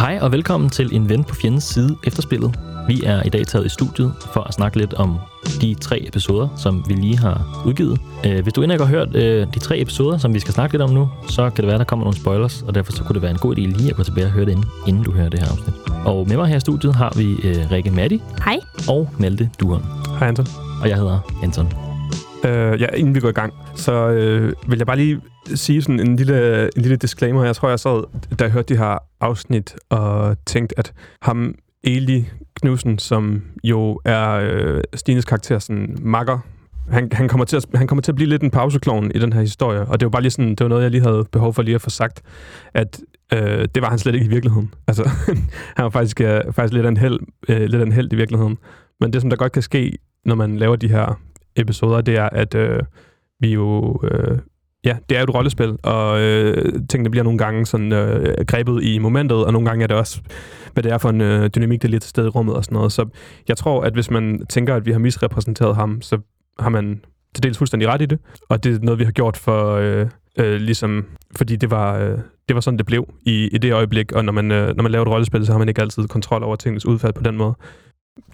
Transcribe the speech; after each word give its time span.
Hej 0.00 0.18
og 0.22 0.32
velkommen 0.32 0.70
til 0.70 0.94
En 0.94 1.08
Ven 1.08 1.24
på 1.24 1.34
Fjendens 1.34 1.64
Side 1.64 1.96
efterspillet. 2.04 2.58
Vi 2.88 3.02
er 3.04 3.22
i 3.22 3.28
dag 3.28 3.46
taget 3.46 3.66
i 3.66 3.68
studiet 3.68 4.14
for 4.32 4.40
at 4.40 4.54
snakke 4.54 4.78
lidt 4.78 4.94
om 4.94 5.18
de 5.60 5.74
tre 5.74 6.08
episoder, 6.08 6.48
som 6.56 6.84
vi 6.88 6.94
lige 6.94 7.18
har 7.18 7.62
udgivet. 7.66 8.00
Øh, 8.26 8.42
hvis 8.42 8.52
du 8.52 8.62
endnu 8.62 8.74
ikke 8.74 8.84
har 8.84 8.90
hørt 8.90 9.16
øh, 9.16 9.46
de 9.54 9.58
tre 9.58 9.80
episoder, 9.80 10.18
som 10.18 10.34
vi 10.34 10.38
skal 10.38 10.54
snakke 10.54 10.72
lidt 10.72 10.82
om 10.82 10.90
nu, 10.90 11.08
så 11.28 11.50
kan 11.50 11.62
det 11.62 11.66
være, 11.66 11.78
der 11.78 11.84
kommer 11.84 12.04
nogle 12.04 12.18
spoilers, 12.18 12.62
og 12.62 12.74
derfor 12.74 12.92
så 12.92 13.04
kunne 13.04 13.14
det 13.14 13.22
være 13.22 13.30
en 13.30 13.38
god 13.38 13.56
idé 13.56 13.60
lige 13.60 13.90
at 13.90 13.96
gå 13.96 14.02
tilbage 14.02 14.26
og 14.26 14.32
høre 14.32 14.44
det 14.44 14.52
inden, 14.52 14.66
inden 14.86 15.04
du 15.04 15.12
hører 15.12 15.28
det 15.28 15.40
her 15.40 15.50
afsnit. 15.50 15.74
Og 16.04 16.28
med 16.28 16.36
mig 16.36 16.46
her 16.46 16.56
i 16.56 16.60
studiet 16.60 16.94
har 16.94 17.12
vi 17.16 17.32
øh, 17.32 17.70
Rikke 17.70 17.90
Matti 17.90 18.22
Hej. 18.44 18.58
og 18.88 19.08
Malte 19.18 19.50
Duren. 19.60 19.82
Hej 20.18 20.28
Anton. 20.28 20.46
Og 20.82 20.88
jeg 20.88 20.96
hedder 20.96 21.18
Anton. 21.42 21.72
Øh, 22.44 22.80
ja, 22.80 22.86
inden 22.96 23.14
vi 23.14 23.20
går 23.20 23.28
i 23.28 23.32
gang, 23.32 23.52
så 23.74 23.92
øh, 23.92 24.52
vil 24.68 24.78
jeg 24.78 24.86
bare 24.86 24.96
lige 24.96 25.20
sige 25.54 25.82
sådan 25.82 26.00
en 26.00 26.16
lille, 26.16 26.64
en 26.76 26.82
lille 26.82 26.96
disclaimer. 26.96 27.44
Jeg 27.44 27.56
tror, 27.56 27.68
jeg 27.68 27.80
sad, 27.80 28.04
da 28.38 28.44
jeg 28.44 28.52
hørte 28.52 28.74
de 28.74 28.78
her 28.78 28.98
afsnit, 29.20 29.76
og 29.88 30.36
tænkte, 30.46 30.78
at 30.78 30.92
ham, 31.22 31.54
Eli 31.84 32.28
Knudsen, 32.60 32.98
som 32.98 33.42
jo 33.64 34.00
er 34.04 34.30
øh, 34.30 34.82
Stines 34.94 35.24
karakter, 35.24 35.58
sådan 35.58 35.96
makker, 36.00 36.38
han, 36.90 37.08
han, 37.12 37.28
kommer 37.28 37.44
til 37.44 37.56
at, 37.56 37.66
han 37.74 37.86
kommer 37.86 38.02
til 38.02 38.12
at 38.12 38.16
blive 38.16 38.28
lidt 38.28 38.42
en 38.42 38.50
pauseklovn 38.50 39.10
i 39.14 39.18
den 39.18 39.32
her 39.32 39.40
historie, 39.40 39.80
og 39.80 40.00
det 40.00 40.06
var 40.06 40.10
bare 40.10 40.22
lige 40.22 40.30
sådan, 40.30 40.50
det 40.50 40.60
var 40.60 40.68
noget, 40.68 40.82
jeg 40.82 40.90
lige 40.90 41.02
havde 41.02 41.24
behov 41.32 41.54
for 41.54 41.62
lige 41.62 41.74
at 41.74 41.82
få 41.82 41.90
sagt, 41.90 42.22
at 42.74 43.00
øh, 43.32 43.68
det 43.74 43.82
var 43.82 43.90
han 43.90 43.98
slet 43.98 44.14
ikke 44.14 44.26
i 44.26 44.28
virkeligheden. 44.28 44.74
Altså, 44.88 45.08
han 45.76 45.82
var 45.82 45.90
faktisk, 45.90 46.20
øh, 46.20 46.40
faktisk 46.52 46.72
lidt 46.72 46.86
af 46.86 46.88
en 46.88 46.96
held, 46.96 47.20
øh, 47.48 47.60
lidt 47.60 47.82
af 47.82 47.86
en 47.86 47.92
held 47.92 48.12
i 48.12 48.16
virkeligheden. 48.16 48.58
Men 49.00 49.12
det, 49.12 49.20
som 49.20 49.30
der 49.30 49.36
godt 49.36 49.52
kan 49.52 49.62
ske, 49.62 49.98
når 50.24 50.34
man 50.34 50.56
laver 50.56 50.76
de 50.76 50.88
her 50.88 51.20
episoder, 51.56 52.00
det 52.00 52.16
er, 52.16 52.28
at 52.32 52.54
øh, 52.54 52.82
vi 53.40 53.52
jo... 53.52 54.00
Øh, 54.04 54.38
ja, 54.84 54.96
det 55.08 55.16
er 55.16 55.20
jo 55.20 55.24
et 55.24 55.34
rollespil, 55.34 55.76
og 55.82 56.20
øh, 56.20 56.72
tingene 56.88 57.10
bliver 57.10 57.24
nogle 57.24 57.38
gange 57.38 57.66
sådan 57.66 57.92
øh, 57.92 58.44
grebet 58.46 58.82
i 58.82 58.98
momentet, 58.98 59.44
og 59.44 59.52
nogle 59.52 59.68
gange 59.68 59.82
er 59.82 59.86
det 59.86 59.96
også, 59.96 60.20
hvad 60.72 60.82
det 60.82 60.92
er 60.92 60.98
for 60.98 61.08
en 61.08 61.20
øh, 61.20 61.50
dynamik, 61.54 61.82
der 61.82 61.88
er 61.88 61.90
lidt 61.90 62.02
til 62.02 62.10
stede 62.10 62.26
i 62.26 62.30
rummet 62.30 62.54
og 62.54 62.64
sådan 62.64 62.76
noget. 62.76 62.92
Så 62.92 63.06
jeg 63.48 63.56
tror, 63.56 63.82
at 63.82 63.92
hvis 63.92 64.10
man 64.10 64.46
tænker, 64.48 64.74
at 64.74 64.86
vi 64.86 64.92
har 64.92 64.98
misrepræsenteret 64.98 65.76
ham, 65.76 66.02
så 66.02 66.18
har 66.58 66.68
man 66.68 67.00
til 67.34 67.42
dels 67.42 67.58
fuldstændig 67.58 67.88
ret 67.88 68.02
i 68.02 68.06
det, 68.06 68.18
og 68.48 68.64
det 68.64 68.74
er 68.74 68.78
noget, 68.82 68.98
vi 68.98 69.04
har 69.04 69.12
gjort 69.12 69.36
for... 69.36 69.74
Øh, 69.74 70.06
øh, 70.38 70.60
ligesom, 70.60 71.06
fordi 71.36 71.56
det 71.56 71.70
var, 71.70 71.98
øh, 71.98 72.18
det 72.48 72.54
var 72.54 72.60
sådan, 72.60 72.78
det 72.78 72.86
blev 72.86 73.14
i, 73.22 73.48
i 73.52 73.58
det 73.58 73.72
øjeblik, 73.72 74.12
og 74.12 74.24
når 74.24 74.32
man, 74.32 74.50
øh, 74.50 74.76
når 74.76 74.82
man 74.82 74.92
laver 74.92 75.04
et 75.04 75.12
rollespil, 75.12 75.46
så 75.46 75.52
har 75.52 75.58
man 75.58 75.68
ikke 75.68 75.80
altid 75.80 76.08
kontrol 76.08 76.42
over 76.42 76.56
tingens 76.56 76.86
udfald 76.86 77.12
på 77.12 77.22
den 77.22 77.36
måde. 77.36 77.54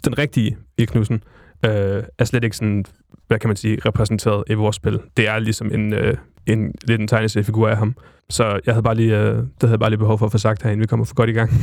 Den 0.05 0.19
rigtige 0.19 0.56
i 0.78 0.84
Knudsen 0.84 1.23
øh, 1.65 2.03
er 2.19 2.25
slet 2.25 2.45
ikke 2.45 2.56
sådan, 2.56 2.84
hvad 3.27 3.39
kan 3.39 3.49
man 3.49 3.56
sige, 3.56 3.78
repræsenteret 3.87 4.45
i 4.51 4.55
vores 4.55 4.77
spil. 4.77 5.01
Det 5.17 5.28
er 5.28 5.39
ligesom 5.39 5.71
en, 5.75 5.93
øh, 5.93 6.17
en 6.47 6.75
lidt 6.83 7.01
en 7.01 7.09
tegneseriefigur 7.09 7.69
af 7.69 7.77
ham. 7.77 7.97
Så 8.31 8.61
jeg 8.67 8.75
havde 8.75 8.83
bare 8.83 8.95
lige, 8.95 9.19
øh, 9.19 9.37
det 9.37 9.47
havde 9.61 9.73
jeg 9.73 9.79
bare 9.81 9.91
lige 9.91 9.99
behov 9.99 10.19
for 10.19 10.27
at 10.27 10.33
få 10.33 10.39
sagt 10.39 10.63
herinde. 10.63 10.81
Vi 10.81 10.87
kommer 10.87 11.07
for 11.07 11.15
godt 11.15 11.31
i 11.31 11.33
gang. 11.33 11.51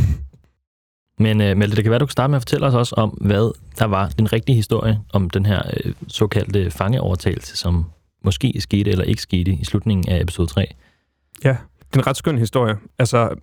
Men 1.19 1.41
uh, 1.41 1.57
Malte, 1.57 1.75
det 1.75 1.83
kan 1.83 1.91
være, 1.91 1.99
du 1.99 2.05
kan 2.05 2.11
starte 2.11 2.31
med 2.31 2.35
at 2.35 2.41
fortælle 2.41 2.65
os 2.65 2.73
også 2.73 2.95
om, 2.95 3.09
hvad 3.09 3.55
der 3.79 3.85
var 3.85 4.07
den 4.07 4.33
rigtige 4.33 4.55
historie 4.55 4.99
om 5.13 5.29
den 5.29 5.45
her 5.45 5.61
uh, 5.85 5.91
såkaldte 6.07 6.71
fangeovertagelse, 6.71 7.57
som 7.57 7.85
måske 8.23 8.53
skete 8.59 8.91
eller 8.91 9.03
ikke 9.03 9.21
skete 9.21 9.51
i 9.51 9.65
slutningen 9.65 10.13
af 10.13 10.21
episode 10.21 10.47
3. 10.47 10.73
Ja, 11.43 11.49
det 11.49 11.95
er 11.95 11.99
en 11.99 12.07
ret 12.07 12.17
skøn 12.17 12.37
historie. 12.37 12.77
Altså, 12.99 13.35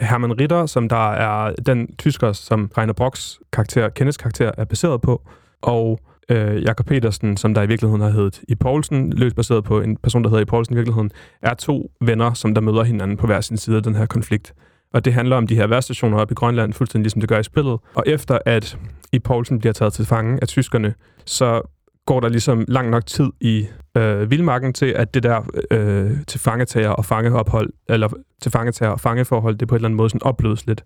Hermann 0.00 0.40
Ritter, 0.40 0.66
som 0.66 0.88
der 0.88 1.12
er 1.12 1.54
den 1.54 1.96
tysker, 1.96 2.32
som 2.32 2.70
Rainer 2.78 2.92
Brocks 2.92 3.40
karakter, 3.52 3.88
Kenneths 3.88 4.16
karakter, 4.16 4.50
er 4.58 4.64
baseret 4.64 5.00
på, 5.00 5.22
og 5.62 6.00
øh, 6.28 6.62
Jakob 6.62 6.86
Petersen, 6.86 7.36
som 7.36 7.54
der 7.54 7.62
i 7.62 7.66
virkeligheden 7.66 8.02
har 8.02 8.10
heddet 8.10 8.40
i 8.48 8.54
Poulsen, 8.54 9.12
løst 9.12 9.36
baseret 9.36 9.64
på 9.64 9.80
en 9.80 9.96
person, 9.96 10.24
der 10.24 10.30
hedder 10.30 10.42
i 10.42 10.44
Poulsen 10.44 10.74
i 10.74 10.76
virkeligheden, 10.76 11.10
er 11.42 11.54
to 11.54 11.90
venner, 12.00 12.34
som 12.34 12.54
der 12.54 12.60
møder 12.60 12.82
hinanden 12.82 13.16
på 13.16 13.26
hver 13.26 13.40
sin 13.40 13.56
side 13.56 13.76
af 13.76 13.82
den 13.82 13.94
her 13.94 14.06
konflikt. 14.06 14.54
Og 14.94 15.04
det 15.04 15.12
handler 15.12 15.36
om 15.36 15.46
de 15.46 15.54
her 15.54 15.66
værstationer 15.66 16.18
oppe 16.18 16.32
i 16.32 16.34
Grønland, 16.34 16.72
fuldstændig 16.72 17.04
ligesom 17.04 17.20
det 17.20 17.28
gør 17.28 17.38
i 17.38 17.42
spillet. 17.42 17.78
Og 17.94 18.04
efter 18.06 18.38
at 18.46 18.78
i 19.12 19.18
Poulsen 19.18 19.58
bliver 19.58 19.72
taget 19.72 19.92
til 19.92 20.06
fange 20.06 20.38
af 20.42 20.48
tyskerne, 20.48 20.94
så 21.24 21.62
går 22.06 22.20
der 22.20 22.28
ligesom 22.28 22.64
lang 22.68 22.90
nok 22.90 23.06
tid 23.06 23.30
i 23.40 23.66
øh, 23.96 24.30
vildmarken 24.30 24.72
til, 24.72 24.86
at 24.86 25.14
det 25.14 25.22
der 25.22 25.42
øh, 25.70 26.10
til 26.26 26.40
fangetager 26.40 26.90
og 26.90 27.04
fangeophold, 27.04 27.70
eller 27.88 28.08
til 28.42 28.52
fangetager 28.52 28.92
og 28.92 29.00
fangeforhold, 29.00 29.56
det 29.56 29.68
på 29.68 29.74
en 29.74 29.76
eller 29.76 29.88
anden 29.88 29.96
måde 29.96 30.10
sådan 30.10 30.22
opløses 30.22 30.66
lidt. 30.66 30.84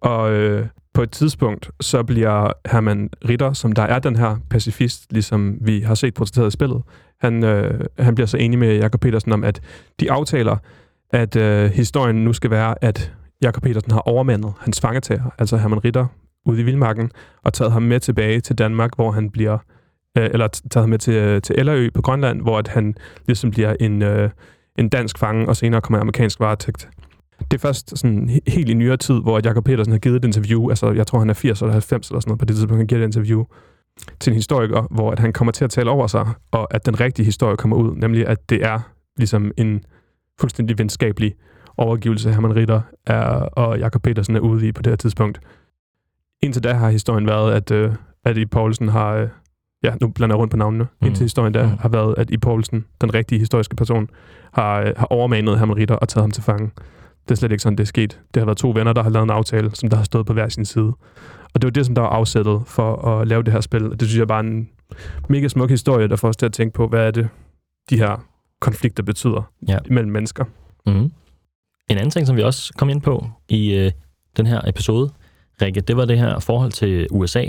Og 0.00 0.32
øh, 0.32 0.66
på 0.94 1.02
et 1.02 1.10
tidspunkt, 1.10 1.70
så 1.80 2.02
bliver 2.02 2.52
Herman 2.72 3.10
Ritter, 3.28 3.52
som 3.52 3.72
der 3.72 3.82
er 3.82 3.98
den 3.98 4.16
her 4.16 4.36
pacifist, 4.50 5.12
ligesom 5.12 5.58
vi 5.60 5.80
har 5.80 5.94
set 5.94 6.14
portrætteret 6.14 6.48
i 6.48 6.50
spillet, 6.50 6.82
han, 7.20 7.44
øh, 7.44 7.80
han 7.98 8.14
bliver 8.14 8.26
så 8.26 8.36
enig 8.36 8.58
med 8.58 8.76
Jakob 8.76 9.00
Petersen 9.00 9.32
om, 9.32 9.44
at 9.44 9.60
de 10.00 10.12
aftaler, 10.12 10.56
at 11.10 11.36
øh, 11.36 11.70
historien 11.70 12.24
nu 12.24 12.32
skal 12.32 12.50
være, 12.50 12.84
at 12.84 13.12
Jakob 13.42 13.62
Petersen 13.62 13.92
har 13.92 14.00
overmandet 14.00 14.52
hans 14.60 14.80
fangetager, 14.80 15.34
altså 15.38 15.56
Herman 15.56 15.84
Ritter, 15.84 16.06
ude 16.46 16.60
i 16.60 16.64
Vildmarken, 16.64 17.10
og 17.44 17.52
taget 17.52 17.72
ham 17.72 17.82
med 17.82 18.00
tilbage 18.00 18.40
til 18.40 18.58
Danmark, 18.58 18.90
hvor 18.96 19.10
han 19.10 19.30
bliver, 19.30 19.58
øh, 20.16 20.30
eller 20.32 20.48
taget 20.48 20.82
ham 20.82 20.88
med 20.88 20.98
til, 20.98 21.14
øh, 21.14 21.42
til 21.42 21.54
Ellerø 21.58 21.88
på 21.94 22.02
Grønland, 22.02 22.42
hvor 22.42 22.58
at 22.58 22.68
han 22.68 22.94
ligesom 23.26 23.50
bliver 23.50 23.76
en, 23.80 24.02
øh, 24.02 24.30
en 24.78 24.88
dansk 24.88 25.18
fange, 25.18 25.48
og 25.48 25.56
senere 25.56 25.80
kommer 25.80 26.00
amerikansk 26.00 26.40
varetægt. 26.40 26.88
Det 27.50 27.54
er 27.54 27.58
først 27.58 27.98
sådan 27.98 28.40
helt 28.46 28.68
i 28.68 28.74
nyere 28.74 28.96
tid, 28.96 29.14
hvor 29.22 29.40
Jakob 29.44 29.64
Petersen 29.64 29.92
har 29.92 29.98
givet 29.98 30.16
et 30.16 30.24
interview, 30.24 30.68
altså 30.68 30.92
jeg 30.92 31.06
tror 31.06 31.18
han 31.18 31.30
er 31.30 31.34
80 31.34 31.60
eller 31.60 31.72
90 31.72 32.08
eller 32.08 32.20
sådan 32.20 32.30
noget 32.30 32.38
på 32.38 32.44
det 32.44 32.56
tidspunkt, 32.56 32.78
han 32.78 32.86
giver 32.86 33.00
et 33.00 33.04
interview 33.04 33.44
til 34.20 34.30
en 34.30 34.34
historiker, 34.34 34.82
hvor 34.90 35.10
at 35.10 35.18
han 35.18 35.32
kommer 35.32 35.52
til 35.52 35.64
at 35.64 35.70
tale 35.70 35.90
over 35.90 36.06
sig, 36.06 36.28
og 36.50 36.74
at 36.74 36.86
den 36.86 37.00
rigtige 37.00 37.26
historie 37.26 37.56
kommer 37.56 37.76
ud, 37.76 37.96
nemlig 37.96 38.26
at 38.26 38.50
det 38.50 38.64
er 38.64 38.80
ligesom 39.16 39.52
en 39.56 39.84
fuldstændig 40.40 40.78
venskabelig 40.78 41.34
overgivelse, 41.76 42.32
Herman 42.32 42.56
Ritter 42.56 42.80
er, 43.06 43.24
og 43.28 43.78
Jakob 43.78 44.02
Petersen 44.02 44.36
er 44.36 44.40
ude 44.40 44.68
i 44.68 44.72
på 44.72 44.82
det 44.82 44.90
her 44.90 44.96
tidspunkt. 44.96 45.40
Indtil 46.42 46.64
da 46.64 46.72
har 46.72 46.90
historien 46.90 47.26
været, 47.26 47.52
at, 47.52 47.70
øh, 47.70 47.92
at 48.24 48.36
I 48.36 48.46
Poulsen 48.46 48.88
har... 48.88 49.12
Øh, 49.12 49.28
ja, 49.82 49.94
nu 50.00 50.08
blander 50.08 50.36
jeg 50.36 50.40
rundt 50.40 50.50
på 50.50 50.56
navnene. 50.56 50.86
Mm. 51.00 51.06
Indtil 51.06 51.24
historien 51.24 51.54
der 51.54 51.66
mm. 51.66 51.78
har 51.80 51.88
været, 51.88 52.14
at 52.18 52.30
I 52.30 52.36
Poulsen, 52.36 52.84
den 53.00 53.14
rigtige 53.14 53.38
historiske 53.38 53.76
person, 53.76 54.10
har, 54.52 54.80
øh, 54.80 54.92
har 54.96 55.06
overmanet 55.06 55.58
Herman 55.58 55.76
Ritter 55.76 55.94
og 55.94 56.08
taget 56.08 56.22
ham 56.22 56.30
til 56.30 56.42
fange. 56.42 56.70
Det 57.28 57.30
er 57.30 57.34
slet 57.34 57.52
ikke 57.52 57.62
sådan, 57.62 57.76
det 57.76 57.82
er 57.82 57.86
sket. 57.86 58.20
Det 58.34 58.40
har 58.40 58.44
været 58.44 58.58
to 58.58 58.70
venner, 58.70 58.92
der 58.92 59.02
har 59.02 59.10
lavet 59.10 59.24
en 59.24 59.30
aftale, 59.30 59.70
som 59.74 59.88
der 59.88 59.96
har 59.96 60.04
stået 60.04 60.26
på 60.26 60.32
hver 60.32 60.48
sin 60.48 60.64
side. 60.64 60.92
Og 61.54 61.62
det 61.62 61.64
var 61.64 61.70
det, 61.70 61.86
som 61.86 61.94
der 61.94 62.02
var 62.02 62.08
afsættet 62.08 62.62
for 62.66 63.08
at 63.08 63.28
lave 63.28 63.42
det 63.42 63.52
her 63.52 63.60
spil. 63.60 63.90
Og 63.92 64.00
det 64.00 64.08
synes 64.08 64.18
jeg 64.18 64.28
bare 64.28 64.38
er 64.38 64.48
en 64.48 64.68
mega 65.28 65.48
smuk 65.48 65.70
historie, 65.70 66.08
der 66.08 66.16
får 66.16 66.28
os 66.28 66.36
til 66.36 66.46
at 66.46 66.52
tænke 66.52 66.74
på, 66.74 66.86
hvad 66.88 67.06
er 67.06 67.10
det, 67.10 67.28
de 67.90 67.98
her 67.98 68.26
konflikter 68.60 69.02
betyder 69.02 69.52
ja. 69.68 69.78
mellem 69.90 70.12
mennesker. 70.12 70.44
Mm. 70.86 71.12
En 71.90 71.98
anden 71.98 72.10
ting, 72.10 72.26
som 72.26 72.36
vi 72.36 72.42
også 72.42 72.72
kom 72.78 72.88
ind 72.88 73.02
på 73.02 73.26
i 73.48 73.74
øh, 73.74 73.92
den 74.36 74.46
her 74.46 74.60
episode, 74.68 75.10
Rikke, 75.62 75.80
det 75.80 75.96
var 75.96 76.04
det 76.04 76.18
her 76.18 76.38
forhold 76.38 76.72
til 76.72 77.06
USA. 77.10 77.44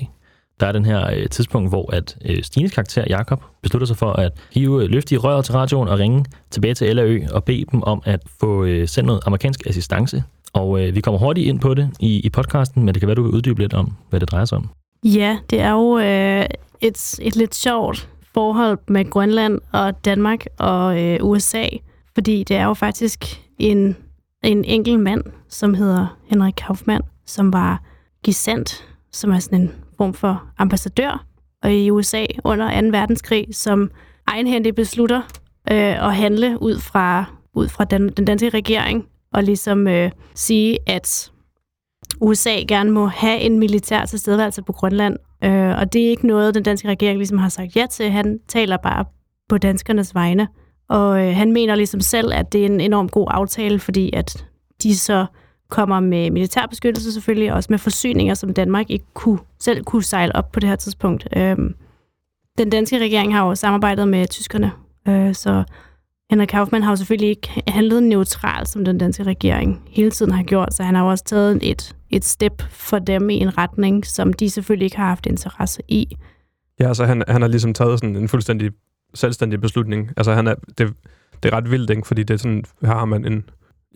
Der 0.60 0.68
er 0.68 0.72
den 0.72 0.86
her 0.86 1.12
øh, 1.16 1.30
tidspunkt, 1.30 1.70
hvor 1.70 1.94
at 1.94 2.18
øh, 2.26 2.44
Stines 2.44 2.72
karakter, 2.72 3.04
Jakob, 3.10 3.44
beslutter 3.62 3.88
sig 3.88 3.98
for 3.98 4.14
at 4.14 4.32
hive 4.52 4.84
øh, 4.84 4.90
løfte 4.90 5.16
i 5.16 5.18
røret 5.18 5.46
til 5.46 5.54
radioen 5.54 5.88
og 5.88 6.00
ringe 6.00 6.26
tilbage 6.52 6.74
til 6.74 6.96
LAØ 6.96 7.20
og 7.32 7.44
bede 7.44 7.66
dem 7.72 7.84
om 7.84 8.02
at 8.06 8.20
få 8.40 8.64
øh, 8.64 8.88
sendt 8.88 9.08
noget 9.08 9.22
amerikansk 9.26 9.68
assistance. 9.68 10.24
Og 10.54 10.82
øh, 10.82 10.96
vi 10.96 11.02
kommer 11.02 11.20
hurtigt 11.20 11.48
ind 11.48 11.60
på 11.60 11.74
det 11.74 11.90
i, 12.00 12.20
i 12.20 12.30
podcasten, 12.30 12.84
men 12.84 12.94
det 12.94 13.02
kan 13.02 13.08
være, 13.08 13.16
du 13.16 13.24
vil 13.24 13.32
uddybe 13.32 13.60
lidt 13.60 13.74
om, 13.74 13.94
hvad 14.10 14.20
det 14.20 14.32
drejer 14.32 14.46
sig 14.46 14.58
om. 14.58 14.70
Ja, 15.04 15.38
det 15.50 15.62
er 15.62 15.72
jo 15.72 15.98
øh, 15.98 16.46
et, 16.82 17.20
et 17.22 17.36
lidt 17.36 17.56
sjovt 17.56 18.10
forhold 18.34 18.78
med 18.88 19.10
Grønland 19.10 19.60
og 19.72 20.06
Danmark 20.06 20.46
og 20.58 21.04
øh, 21.04 21.20
USA, 21.22 21.66
fordi 22.14 22.44
det 22.44 22.58
er 22.58 22.66
jo 22.66 22.74
faktisk 22.74 23.42
en 23.60 23.96
en 24.44 24.64
enkelt 24.64 25.00
mand, 25.00 25.24
som 25.50 25.74
hedder 25.74 26.18
Henrik 26.28 26.54
Kaufmann, 26.58 27.04
som 27.26 27.54
var 27.54 27.84
gesandt, 28.24 28.88
som 29.18 29.32
er 29.32 29.40
sådan 29.40 29.62
en 29.62 29.72
form 29.98 30.14
for 30.14 30.44
ambassadør 30.58 31.26
og 31.64 31.74
i 31.74 31.90
USA 31.90 32.26
under 32.44 32.82
2. 32.82 32.88
verdenskrig, 32.88 33.48
som 33.52 33.92
egenhændigt 34.28 34.76
beslutter 34.76 35.22
øh, 35.72 36.08
at 36.08 36.16
handle 36.16 36.58
ud 36.62 36.80
fra, 36.80 37.26
ud 37.54 37.68
fra 37.68 37.84
den, 37.84 38.10
den 38.10 38.26
danske 38.26 38.50
regering 38.50 39.06
og 39.34 39.44
ligesom 39.44 39.88
øh, 39.88 40.12
sige, 40.36 40.78
at 40.88 41.32
USA 42.22 42.56
gerne 42.68 42.92
må 42.92 43.08
have 43.08 43.40
en 43.40 43.60
militær 43.60 44.06
tilstedeværelse 44.06 44.62
på 44.62 44.74
Grønland. 44.74 45.16
Øh, 45.44 45.78
og 45.78 45.94
det 45.94 46.06
er 46.06 46.10
ikke 46.10 46.28
noget, 46.28 46.56
den 46.56 46.64
danske 46.64 46.88
regering 46.88 47.18
ligesom 47.18 47.38
har 47.38 47.50
sagt 47.50 47.76
ja 47.76 47.86
til. 47.92 48.12
Han 48.12 48.40
taler 48.48 48.78
bare 48.78 49.06
på 49.50 49.58
danskernes 49.58 50.16
vegne. 50.16 50.48
Og 50.90 51.26
øh, 51.26 51.36
han 51.36 51.52
mener 51.52 51.76
ligesom 51.76 52.00
selv, 52.00 52.34
at 52.34 52.54
det 52.54 52.62
er 52.62 52.66
en 52.66 52.82
enorm 52.82 53.10
god 53.10 53.28
aftale, 53.30 53.80
fordi 53.80 54.10
at 54.14 54.46
de 54.84 54.98
så 54.98 55.26
kommer 55.70 56.00
med 56.00 56.32
militærbeskyttelse 56.32 57.14
selvfølgelig, 57.14 57.54
også 57.54 57.68
med 57.70 57.78
forsyninger, 57.80 58.34
som 58.34 58.54
Danmark 58.54 58.90
ikke 58.90 59.06
kunne, 59.14 59.40
selv 59.60 59.84
kunne 59.84 60.04
sejle 60.04 60.36
op 60.36 60.52
på 60.52 60.60
det 60.60 60.70
her 60.70 60.76
tidspunkt. 60.76 61.28
Øhm, 61.36 61.76
den 62.58 62.70
danske 62.70 63.00
regering 63.00 63.36
har 63.36 63.48
jo 63.48 63.56
samarbejdet 63.56 64.08
med 64.08 64.28
tyskerne, 64.28 64.72
øh, 65.08 65.34
så 65.36 65.64
Henrik 66.30 66.48
Kaufmann 66.48 66.84
har 66.84 66.92
jo 66.92 66.96
selvfølgelig 66.96 67.30
ikke 67.30 67.64
handlet 67.68 68.04
neutralt, 68.04 68.70
som 68.70 68.86
den 68.86 68.98
danske 68.98 69.24
regering 69.24 69.82
hele 69.88 70.12
tiden 70.12 70.32
har 70.32 70.44
gjort, 70.44 70.74
så 70.74 70.84
han 70.84 70.96
har 70.96 71.04
jo 71.04 71.10
også 71.10 71.24
taget 71.24 71.60
et, 71.62 71.96
et 72.10 72.26
step 72.26 72.62
for 72.70 73.00
dem 73.00 73.30
i 73.30 73.36
en 73.36 73.58
retning, 73.58 74.06
som 74.06 74.34
de 74.34 74.50
selvfølgelig 74.50 74.86
ikke 74.86 74.98
har 74.98 75.08
haft 75.08 75.26
interesse 75.26 75.82
i. 75.88 76.18
Ja, 76.80 76.94
så 76.94 77.06
han, 77.06 77.24
han 77.28 77.42
har 77.42 77.50
ligesom 77.50 77.74
taget 77.74 78.00
sådan 78.00 78.16
en 78.16 78.28
fuldstændig 78.28 78.72
selvstændig 79.14 79.62
beslutning. 79.62 80.12
Altså 80.18 80.34
han 80.34 80.48
er, 80.48 80.56
det, 80.78 80.94
det 81.44 81.54
er 81.54 81.58
ret 81.58 81.72
vildt, 81.72 81.90
ikke? 81.90 82.08
fordi 82.08 82.24
det 82.24 82.34
er 82.34 82.38
sådan, 82.38 82.64
her 82.82 82.94
har 82.94 83.06
man 83.06 83.26
en, 83.26 83.44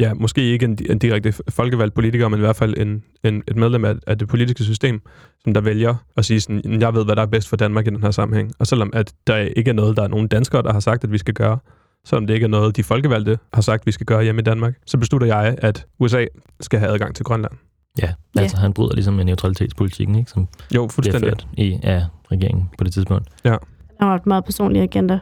ja, 0.01 0.13
måske 0.13 0.41
ikke 0.41 0.65
en, 0.65 0.77
en 0.89 0.99
direkte 0.99 1.33
folkevalgt 1.49 1.93
politiker, 1.93 2.27
men 2.27 2.39
i 2.39 2.41
hvert 2.41 2.55
fald 2.55 2.77
en, 2.77 3.03
en, 3.23 3.43
et 3.47 3.55
medlem 3.55 3.85
af, 3.85 3.95
af 4.07 4.17
det 4.17 4.27
politiske 4.27 4.63
system, 4.63 5.01
som 5.43 5.53
der 5.53 5.61
vælger 5.61 5.95
at 6.17 6.25
sige 6.25 6.41
sådan, 6.41 6.81
jeg 6.81 6.93
ved, 6.93 7.05
hvad 7.05 7.15
der 7.15 7.21
er 7.21 7.25
bedst 7.25 7.49
for 7.49 7.55
Danmark 7.55 7.87
i 7.87 7.89
den 7.89 8.03
her 8.03 8.11
sammenhæng. 8.11 8.51
Og 8.59 8.67
selvom 8.67 8.89
at 8.93 9.13
der 9.27 9.35
ikke 9.37 9.69
er 9.69 9.73
noget, 9.73 9.97
der 9.97 10.03
er 10.03 10.07
nogen 10.07 10.27
danskere, 10.27 10.61
der 10.63 10.73
har 10.73 10.79
sagt, 10.79 11.03
at 11.03 11.11
vi 11.11 11.17
skal 11.17 11.33
gøre, 11.33 11.59
selvom 12.05 12.27
det 12.27 12.33
ikke 12.33 12.43
er 12.43 12.47
noget, 12.47 12.75
de 12.77 12.83
folkevalgte 12.83 13.39
har 13.53 13.61
sagt, 13.61 13.81
at 13.81 13.85
vi 13.85 13.91
skal 13.91 14.05
gøre 14.05 14.23
hjemme 14.23 14.41
i 14.41 14.43
Danmark, 14.43 14.73
så 14.85 14.97
beslutter 14.97 15.27
jeg, 15.27 15.55
at 15.57 15.85
USA 15.99 16.25
skal 16.59 16.79
have 16.79 16.91
adgang 16.91 17.15
til 17.15 17.25
Grønland. 17.25 17.53
Ja, 18.01 18.13
altså 18.37 18.57
han 18.57 18.73
bryder 18.73 18.95
ligesom 18.95 19.13
med 19.13 19.25
neutralitetspolitikken, 19.25 20.15
ikke, 20.15 20.31
som 20.31 20.41
Jo, 20.41 20.47
bliver 20.69 20.87
fuldstændig. 20.87 21.29
ført 21.29 21.47
i, 21.57 21.79
af 21.83 22.05
regeringen 22.31 22.69
på 22.77 22.83
det 22.83 22.93
tidspunkt. 22.93 23.27
Han 23.45 23.59
har 23.99 24.15
et 24.15 24.25
meget 24.25 24.45
personlig 24.45 24.81
agenda 24.81 25.19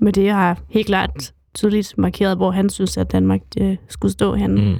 med 0.00 0.12
det, 0.12 0.30
har 0.30 0.58
helt 0.68 0.86
klart 0.86 1.32
tydeligt 1.54 1.94
markeret, 1.98 2.36
hvor 2.36 2.50
han 2.50 2.70
synes, 2.70 2.96
at 2.96 3.12
Danmark 3.12 3.40
øh, 3.60 3.76
skulle 3.88 4.12
stå 4.12 4.34
henne. 4.34 4.60
Mm. 4.72 4.76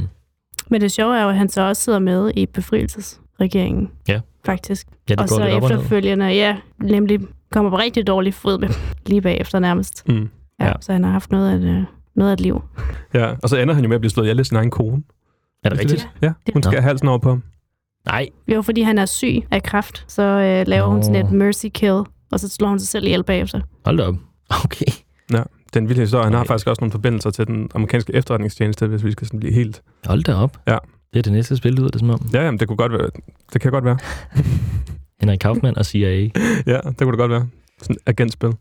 Men 0.71 0.81
det 0.81 0.93
sjove 0.93 1.19
er 1.19 1.23
jo, 1.23 1.29
at 1.29 1.37
han 1.37 1.49
så 1.49 1.63
også 1.63 1.83
sidder 1.83 1.99
med 1.99 2.33
i 2.37 2.47
befrielsesregeringen. 2.47 3.91
Ja. 4.09 4.21
Faktisk. 4.45 4.87
Ja, 5.09 5.15
det 5.15 5.21
og 5.21 5.29
så 5.29 5.45
lidt 5.45 5.55
op 5.55 5.63
og 5.63 5.71
efterfølgende, 5.71 6.27
ja, 6.27 6.57
nemlig 6.83 7.21
kommer 7.53 7.71
på 7.71 7.77
rigtig 7.79 8.07
dårlig 8.07 8.35
fod 8.35 8.59
med 8.59 8.69
lige 9.07 9.21
bagefter 9.21 9.59
nærmest. 9.59 10.09
Mm. 10.09 10.15
Ja, 10.15 10.27
Ja. 10.61 10.67
ja. 10.69 10.73
Så 10.81 10.93
han 10.93 11.05
har 11.05 11.11
haft 11.13 11.31
noget 11.33 11.51
af, 11.51 11.55
et, 11.55 11.63
øh, 11.77 11.83
noget 12.17 12.31
af 12.31 12.33
et 12.35 12.41
liv. 12.41 12.63
Ja, 13.15 13.35
og 13.43 13.49
så 13.49 13.57
ender 13.57 13.75
han 13.75 13.85
jo 13.85 13.89
med 13.89 13.95
at 13.95 14.01
blive 14.01 14.11
slået 14.11 14.27
ihjel 14.27 14.39
af 14.39 14.47
sin 14.47 14.57
egen 14.57 14.71
kone. 14.71 15.03
Er 15.65 15.69
det 15.69 15.79
rigtigt? 15.79 16.09
Ja, 16.23 16.27
hun 16.53 16.53
Nå. 16.55 16.61
skal 16.63 16.73
have 16.73 16.83
halsen 16.83 17.09
over 17.09 17.19
på 17.19 17.29
ham. 17.29 17.43
Nej. 18.07 18.29
Jo, 18.49 18.63
fordi 18.63 18.83
han 18.83 18.99
er 18.99 19.07
syg 19.07 19.41
af 19.51 19.63
kræft, 19.63 20.05
så 20.09 20.23
øh, 20.23 20.67
laver 20.69 20.87
hun 20.87 21.03
sådan 21.03 21.27
et 21.27 21.33
mercy 21.33 21.67
kill, 21.75 22.03
og 22.33 22.41
så 22.41 22.49
slår 22.49 22.69
hun 22.69 22.79
sig 22.79 22.89
selv 22.89 23.05
ihjel 23.05 23.25
bagefter. 23.25 23.61
Hold 23.85 23.97
da 23.99 24.03
op. 24.07 24.15
Okay. 24.65 24.87
Det 25.29 25.47
er 25.77 25.81
en 25.81 25.89
vild 25.89 25.99
historie. 25.99 26.25
Han 26.25 26.33
har 26.33 26.45
faktisk 26.45 26.67
også 26.67 26.81
nogle 26.81 26.93
forbindelser 26.93 27.31
til 27.31 27.47
den 27.47 27.71
amerikanske 27.75 28.15
efterretningstjeneste, 28.15 28.87
hvis 28.87 29.05
vi 29.05 29.13
skal 29.13 29.27
sådan 29.27 29.41
blive 29.41 29.53
helt... 29.53 29.83
Hold 30.07 30.23
da 30.25 30.35
op. 30.35 30.57
Ja. 30.67 30.79
Det 31.13 31.19
er 31.19 31.23
det 31.23 31.33
næste 31.33 31.57
spil, 31.57 31.75
lyder 31.75 31.89
det 31.89 32.01
som 32.01 32.11
om. 32.11 32.31
Ja, 32.33 32.45
jamen, 32.45 32.61
det 32.61 32.69
kunne 32.69 32.77
godt 32.77 32.93
være. 32.93 33.11
Det 33.53 33.61
kan 33.61 33.71
godt 33.71 33.85
være. 33.85 33.99
Henrik 35.21 35.39
Kaufmann 35.39 35.79
og 35.79 35.87
CIA. 35.87 36.11
Ja, 36.67 36.77
det 36.77 36.99
kunne 36.99 37.11
det 37.13 37.19
godt 37.19 37.31
være. 37.31 37.49
Sådan 37.83 37.97
et 37.97 38.03
agentspil. 38.07 38.53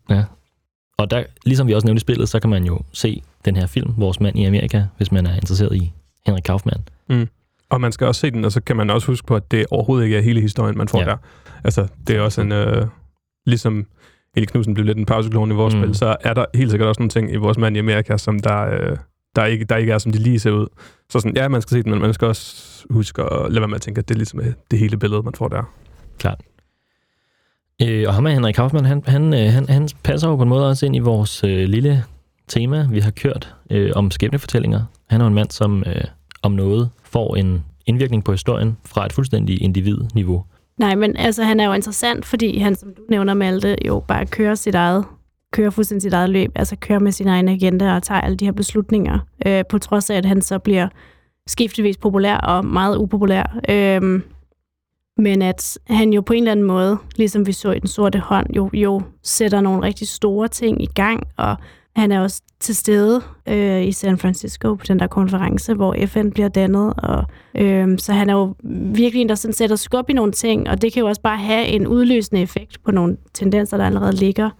Og 0.98 1.10
der, 1.10 1.24
ligesom 1.44 1.68
vi 1.68 1.72
også 1.72 1.86
nævnte 1.86 1.98
i 1.98 2.00
spillet, 2.00 2.28
så 2.28 2.40
kan 2.40 2.50
man 2.50 2.64
jo 2.64 2.80
se 2.92 3.22
den 3.44 3.56
her 3.56 3.66
film, 3.66 3.94
Vores 3.96 4.20
mand 4.20 4.38
i 4.38 4.44
Amerika, 4.44 4.84
hvis 4.96 5.12
man 5.12 5.26
er 5.26 5.34
interesseret 5.34 5.76
i 5.76 5.92
Henrik 6.26 6.42
Kaufmann. 6.42 6.82
Og 7.70 7.80
man 7.80 7.92
skal 7.92 8.06
også 8.06 8.20
se 8.20 8.30
den, 8.30 8.44
og 8.44 8.52
så 8.52 8.60
kan 8.60 8.76
man 8.76 8.90
også 8.90 9.06
huske 9.06 9.26
på, 9.26 9.36
at 9.36 9.50
det 9.50 9.66
overhovedet 9.70 10.04
ikke 10.04 10.16
er 10.16 10.20
hele 10.22 10.40
historien, 10.40 10.78
man 10.78 10.88
får 10.88 10.98
Ja. 10.98 11.04
ja. 11.04 11.10
der. 11.10 11.16
Altså, 11.64 11.86
det 12.06 12.16
er 12.16 12.20
også 12.20 12.40
en... 12.40 12.52
Øh, 12.52 12.86
ligesom 13.46 13.86
Eli 14.36 14.46
Knudsen 14.46 14.74
blev 14.74 14.86
lidt 14.86 14.98
en 14.98 15.06
pauseklone 15.06 15.54
i 15.54 15.56
vores 15.56 15.74
Mm. 15.74 15.80
spil, 15.82 15.94
så 15.94 16.16
er 16.20 16.34
der 16.34 16.44
helt 16.54 16.70
sikkert 16.70 16.88
også 16.88 17.00
nogle 17.00 17.10
ting 17.10 17.32
i 17.32 17.36
vores 17.36 17.58
mand 17.58 17.76
i 17.76 17.78
Amerika, 17.78 18.16
som 18.16 18.38
der, 18.40 18.60
øh, 18.62 18.96
der, 19.36 19.44
ikke, 19.44 19.64
der 19.64 19.76
ikke 19.76 19.92
er, 19.92 19.98
som 19.98 20.12
de 20.12 20.18
lige 20.18 20.38
ser 20.40 20.50
ud. 20.50 20.66
Så 21.10 21.20
sådan, 21.20 21.36
ja, 21.36 21.48
man 21.48 21.62
skal 21.62 21.74
se 21.76 21.82
den, 21.82 21.90
men 21.90 22.00
man 22.00 22.14
skal 22.14 22.28
også 22.28 22.84
huske 22.90 23.22
at 23.22 23.50
lade 23.52 23.60
være 23.60 23.68
med 23.68 23.76
at 23.76 23.82
tænke, 23.82 23.98
at 23.98 24.08
det 24.08 24.14
er 24.14 24.18
ligesom 24.18 24.40
øh, 24.40 24.46
det 24.70 24.78
hele 24.78 24.96
billede, 24.96 25.22
man 25.22 25.34
får 25.34 25.48
der. 25.48 25.62
Øh, 27.82 28.04
og 28.08 28.14
ham 28.14 28.26
er 28.26 28.30
Henrik 28.30 28.54
Kaufmann, 28.54 28.86
han, 28.86 29.02
han, 29.06 29.34
øh, 29.34 29.52
han, 29.52 29.68
han 29.68 29.88
passer 30.02 30.28
jo 30.28 30.36
på 30.36 30.42
en 30.42 30.48
måde 30.48 30.68
også 30.68 30.86
ind 30.86 30.96
i 30.96 30.98
vores 30.98 31.44
øh, 31.44 31.64
lille 31.68 32.04
tema, 32.48 32.86
vi 32.90 33.00
har 33.00 33.10
kørt 33.10 33.54
øh, 33.70 33.92
om 33.94 34.10
skæbnefortællinger. 34.10 34.84
Han 35.10 35.20
er 35.20 35.24
jo 35.24 35.28
en 35.28 35.34
mand, 35.34 35.50
som 35.50 35.84
øh, 35.86 36.04
om 36.42 36.52
noget 36.52 36.90
får 37.04 37.36
en 37.36 37.64
indvirkning 37.86 38.24
på 38.24 38.32
historien 38.32 38.76
fra 38.84 39.06
et 39.06 39.12
fuldstændig 39.12 39.62
individniveau. 39.62 40.44
Nej, 40.78 40.94
men 40.94 41.16
altså, 41.16 41.42
han 41.42 41.60
er 41.60 41.66
jo 41.66 41.72
interessant, 41.72 42.26
fordi 42.26 42.58
han, 42.58 42.74
som 42.74 42.94
du 42.94 43.02
nævner, 43.08 43.34
Malte, 43.34 43.76
jo 43.86 44.04
bare 44.08 44.26
kører 44.26 44.54
sit 44.54 44.74
eget 44.74 45.04
kører 45.52 45.70
fuldstændig 45.70 46.02
sit 46.02 46.12
eget 46.12 46.30
løb, 46.30 46.50
altså 46.54 46.76
kører 46.76 46.98
med 46.98 47.12
sin 47.12 47.28
egen 47.28 47.48
agenda 47.48 47.94
og 47.94 48.02
tager 48.02 48.20
alle 48.20 48.36
de 48.36 48.44
her 48.44 48.52
beslutninger, 48.52 49.18
øh, 49.46 49.64
på 49.68 49.78
trods 49.78 50.10
af, 50.10 50.16
at 50.16 50.24
han 50.24 50.42
så 50.42 50.58
bliver 50.58 50.88
skiftevis 51.46 51.96
populær 51.96 52.36
og 52.36 52.64
meget 52.64 52.96
upopulær. 52.96 53.58
Øh, 53.68 54.20
men 55.16 55.42
at 55.42 55.78
han 55.86 56.12
jo 56.12 56.20
på 56.20 56.32
en 56.32 56.42
eller 56.42 56.52
anden 56.52 56.66
måde, 56.66 56.98
ligesom 57.16 57.46
vi 57.46 57.52
så 57.52 57.72
i 57.72 57.78
Den 57.78 57.88
Sorte 57.88 58.18
Hånd, 58.18 58.46
jo, 58.56 58.70
jo 58.72 59.02
sætter 59.22 59.60
nogle 59.60 59.82
rigtig 59.82 60.08
store 60.08 60.48
ting 60.48 60.82
i 60.82 60.86
gang, 60.86 61.22
og 61.36 61.56
han 61.96 62.12
er 62.12 62.20
også 62.20 62.42
til 62.60 62.76
stede 62.76 63.22
øh, 63.48 63.86
i 63.86 63.92
San 63.92 64.18
Francisco 64.18 64.74
på 64.74 64.84
den 64.88 64.98
der 64.98 65.06
konference, 65.06 65.74
hvor 65.74 65.96
FN 66.06 66.30
bliver 66.30 66.48
dannet, 66.48 66.94
og 66.96 67.24
øh, 67.54 67.98
så 67.98 68.12
han 68.12 68.30
er 68.30 68.34
jo 68.34 68.54
virkelig 68.94 69.20
en, 69.20 69.28
der 69.28 69.34
sådan 69.34 69.52
sætter 69.52 69.76
skub 69.76 70.10
i 70.10 70.12
nogle 70.12 70.32
ting, 70.32 70.70
og 70.70 70.82
det 70.82 70.92
kan 70.92 71.00
jo 71.00 71.06
også 71.08 71.20
bare 71.20 71.38
have 71.38 71.66
en 71.66 71.86
udløsende 71.86 72.42
effekt 72.42 72.82
på 72.84 72.90
nogle 72.90 73.16
tendenser, 73.34 73.76
der 73.76 73.86
allerede 73.86 74.12
ligger 74.12 74.50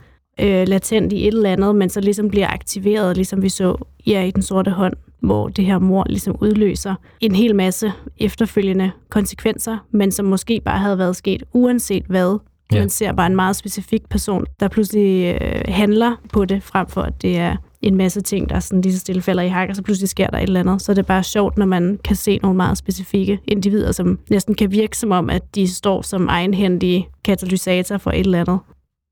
øh, 0.40 0.68
latent 0.68 1.12
i 1.12 1.28
et 1.28 1.34
eller 1.34 1.52
andet, 1.52 1.76
men 1.76 1.88
så 1.88 2.00
ligesom 2.00 2.28
bliver 2.28 2.48
aktiveret, 2.48 3.16
ligesom 3.16 3.42
vi 3.42 3.48
så 3.48 3.76
ja, 4.06 4.22
i 4.24 4.30
Den 4.30 4.42
Sorte 4.42 4.70
Hånd, 4.70 4.94
hvor 5.20 5.48
det 5.48 5.64
her 5.64 5.78
mor 5.78 6.04
ligesom 6.08 6.36
udløser 6.40 6.94
en 7.20 7.34
hel 7.34 7.54
masse 7.54 7.92
efterfølgende 8.18 8.90
konsekvenser, 9.10 9.78
men 9.90 10.12
som 10.12 10.26
måske 10.26 10.60
bare 10.64 10.78
havde 10.78 10.98
været 10.98 11.16
sket 11.16 11.42
uanset 11.52 12.04
hvad. 12.08 12.38
Ja. 12.72 12.78
Man 12.80 12.90
ser 12.90 13.12
bare 13.12 13.26
en 13.26 13.36
meget 13.36 13.56
specifik 13.56 14.08
person, 14.08 14.44
der 14.60 14.68
pludselig 14.68 15.38
øh, 15.42 15.62
handler 15.68 16.16
på 16.32 16.44
det, 16.44 16.62
frem 16.62 16.88
for 16.88 17.02
at 17.02 17.22
det 17.22 17.38
er 17.38 17.56
en 17.82 17.96
masse 17.96 18.20
ting, 18.20 18.50
der 18.50 18.60
sådan 18.60 18.80
lige 18.80 18.92
så 18.92 18.98
stille 18.98 19.22
falder 19.22 19.42
i 19.42 19.48
hak, 19.48 19.68
og 19.68 19.76
så 19.76 19.82
pludselig 19.82 20.08
sker 20.08 20.26
der 20.26 20.38
et 20.38 20.42
eller 20.42 20.60
andet. 20.60 20.82
Så 20.82 20.92
det 20.92 20.98
er 20.98 21.02
bare 21.02 21.22
sjovt, 21.22 21.58
når 21.58 21.66
man 21.66 21.98
kan 22.04 22.16
se 22.16 22.38
nogle 22.42 22.56
meget 22.56 22.78
specifikke 22.78 23.38
individer, 23.46 23.92
som 23.92 24.18
næsten 24.30 24.54
kan 24.54 24.70
virke 24.70 24.96
som 24.98 25.10
om, 25.10 25.30
at 25.30 25.42
de 25.54 25.68
står 25.68 26.02
som 26.02 26.28
egenhændige 26.28 27.08
katalysator 27.24 27.98
for 27.98 28.10
et 28.10 28.20
eller 28.20 28.40
andet. 28.40 28.58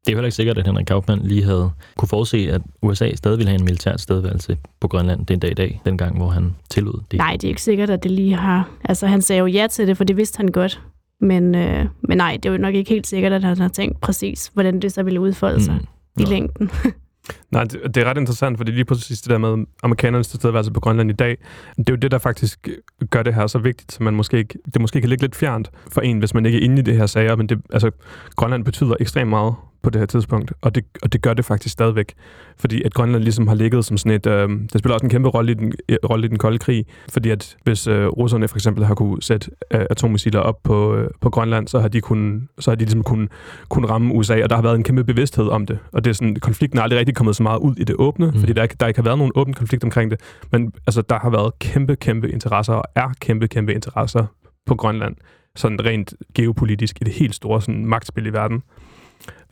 Det 0.06 0.12
er 0.12 0.16
heller 0.16 0.26
ikke 0.26 0.36
sikkert, 0.36 0.58
at 0.58 0.66
Henrik 0.66 0.86
Kaufmann 0.86 1.22
lige 1.22 1.44
havde 1.44 1.70
kunne 1.96 2.08
forudse, 2.08 2.48
at 2.52 2.60
USA 2.82 3.14
stadig 3.14 3.38
ville 3.38 3.48
have 3.48 3.58
en 3.58 3.64
militær 3.64 3.96
stedværelse 3.96 4.56
på 4.80 4.88
Grønland 4.88 5.26
den 5.26 5.38
dag 5.38 5.50
i 5.50 5.54
dag, 5.54 5.80
dengang, 5.84 6.16
hvor 6.16 6.28
han 6.28 6.54
tillod 6.70 7.00
det. 7.10 7.18
Nej, 7.18 7.32
det 7.32 7.44
er 7.44 7.48
ikke 7.48 7.62
sikkert, 7.62 7.90
at 7.90 8.02
det 8.02 8.10
lige 8.10 8.34
har... 8.34 8.68
Altså, 8.84 9.06
han 9.06 9.22
sagde 9.22 9.40
jo 9.40 9.46
ja 9.46 9.66
til 9.70 9.86
det, 9.86 9.96
for 9.96 10.04
det 10.04 10.16
vidste 10.16 10.36
han 10.36 10.48
godt. 10.48 10.80
Men, 11.20 11.54
øh, 11.54 11.86
men 12.00 12.18
nej, 12.18 12.38
det 12.42 12.48
er 12.48 12.52
jo 12.52 12.58
nok 12.58 12.74
ikke 12.74 12.90
helt 12.90 13.06
sikkert, 13.06 13.32
at 13.32 13.44
han 13.44 13.58
har 13.58 13.68
tænkt 13.68 14.00
præcis, 14.00 14.50
hvordan 14.54 14.80
det 14.80 14.92
så 14.92 15.02
ville 15.02 15.20
udfolde 15.20 15.64
sig 15.64 15.74
mm. 15.74 16.22
i 16.22 16.24
Nå. 16.24 16.30
længden. 16.30 16.70
Nej, 17.50 17.64
det, 17.64 17.94
det 17.94 17.96
er 17.96 18.04
ret 18.04 18.18
interessant, 18.18 18.56
fordi 18.56 18.72
lige 18.72 18.84
præcis 18.84 19.20
det 19.20 19.30
der 19.30 19.38
med 19.38 19.66
amerikanernes 19.82 20.28
tilstedeværelse 20.28 20.72
på 20.72 20.80
Grønland 20.80 21.10
i 21.10 21.14
dag, 21.14 21.36
det 21.76 21.88
er 21.88 21.92
jo 21.92 21.96
det, 21.96 22.10
der 22.10 22.18
faktisk 22.18 22.68
gør 23.10 23.22
det 23.22 23.34
her 23.34 23.46
så 23.46 23.58
vigtigt, 23.58 23.92
så 23.92 24.02
man 24.02 24.14
måske 24.14 24.38
ikke, 24.38 24.58
det 24.74 24.80
måske 24.80 25.00
kan 25.00 25.08
ligge 25.08 25.22
lidt 25.22 25.36
fjernt 25.36 25.70
for 25.92 26.00
en, 26.00 26.18
hvis 26.18 26.34
man 26.34 26.46
ikke 26.46 26.58
er 26.58 26.64
inde 26.64 26.78
i 26.78 26.82
det 26.82 26.96
her 26.96 27.06
sager, 27.06 27.36
men 27.36 27.48
det, 27.48 27.60
altså, 27.72 27.90
Grønland 28.36 28.64
betyder 28.64 28.94
ekstremt 29.00 29.30
meget 29.30 29.54
på 29.82 29.90
det 29.90 29.98
her 29.98 30.06
tidspunkt, 30.06 30.52
og 30.60 30.74
det, 30.74 30.84
og 31.02 31.12
det 31.12 31.22
gør 31.22 31.34
det 31.34 31.44
faktisk 31.44 31.72
stadigvæk. 31.72 32.14
Fordi 32.58 32.82
at 32.82 32.94
Grønland 32.94 33.22
ligesom 33.22 33.48
har 33.48 33.54
ligget 33.54 33.84
som 33.84 33.96
sådan 33.96 34.12
et... 34.12 34.26
Øh, 34.26 34.48
det 34.48 34.78
spiller 34.78 34.94
også 34.94 35.06
en 35.06 35.10
kæmpe 35.10 35.28
rolle 35.28 35.52
i 35.52 35.54
den, 35.54 35.72
rolle 36.10 36.24
i 36.24 36.28
den 36.28 36.38
kolde 36.38 36.58
krig, 36.58 36.86
fordi 37.12 37.30
at 37.30 37.56
hvis 37.64 37.86
øh, 37.86 38.06
russerne 38.06 38.48
for 38.48 38.56
eksempel 38.56 38.84
har 38.84 38.94
kunne 38.94 39.22
sætte 39.22 39.50
øh, 39.74 39.86
atommissiler 39.90 40.40
op 40.40 40.62
på, 40.64 40.94
øh, 40.96 41.10
på 41.20 41.30
Grønland, 41.30 41.68
så 41.68 41.80
har 41.80 41.88
de, 41.88 42.00
kun, 42.00 42.48
så 42.58 42.70
har 42.70 42.76
de 42.76 42.84
ligesom 42.84 43.02
kun, 43.02 43.28
kun 43.68 43.84
ramme 43.84 44.14
USA, 44.14 44.42
og 44.42 44.50
der 44.50 44.56
har 44.56 44.62
været 44.62 44.74
en 44.76 44.82
kæmpe 44.84 45.04
bevidsthed 45.04 45.48
om 45.48 45.66
det. 45.66 45.78
Og 45.92 46.04
det 46.04 46.10
er 46.10 46.14
sådan, 46.14 46.36
konflikten 46.36 46.78
er 46.78 46.82
aldrig 46.82 46.98
rigtig 46.98 47.14
kommet 47.16 47.36
så 47.36 47.42
meget 47.42 47.58
ud 47.58 47.74
i 47.76 47.84
det 47.84 47.96
åbne, 47.98 48.26
mm. 48.30 48.38
fordi 48.38 48.52
der, 48.52 48.62
ikke- 48.62 48.76
der 48.80 48.86
ikke 48.86 48.98
har 48.98 49.04
været 49.04 49.18
nogen 49.18 49.32
åben 49.34 49.54
konflikt 49.54 49.84
omkring 49.84 50.10
det, 50.10 50.20
men 50.52 50.72
altså, 50.86 51.02
der 51.02 51.18
har 51.18 51.30
været 51.30 51.58
kæmpe, 51.58 51.96
kæmpe 51.96 52.30
interesser, 52.32 52.72
og 52.74 52.84
er 52.94 53.08
kæmpe, 53.20 53.48
kæmpe 53.48 53.74
interesser 53.74 54.26
på 54.66 54.74
Grønland, 54.74 55.16
sådan 55.56 55.84
rent 55.84 56.14
geopolitisk 56.34 56.98
i 57.00 57.04
det 57.04 57.12
helt 57.12 57.34
store 57.34 57.62
sådan, 57.62 57.86
magtspil 57.86 58.26
i 58.26 58.32
verden. 58.32 58.62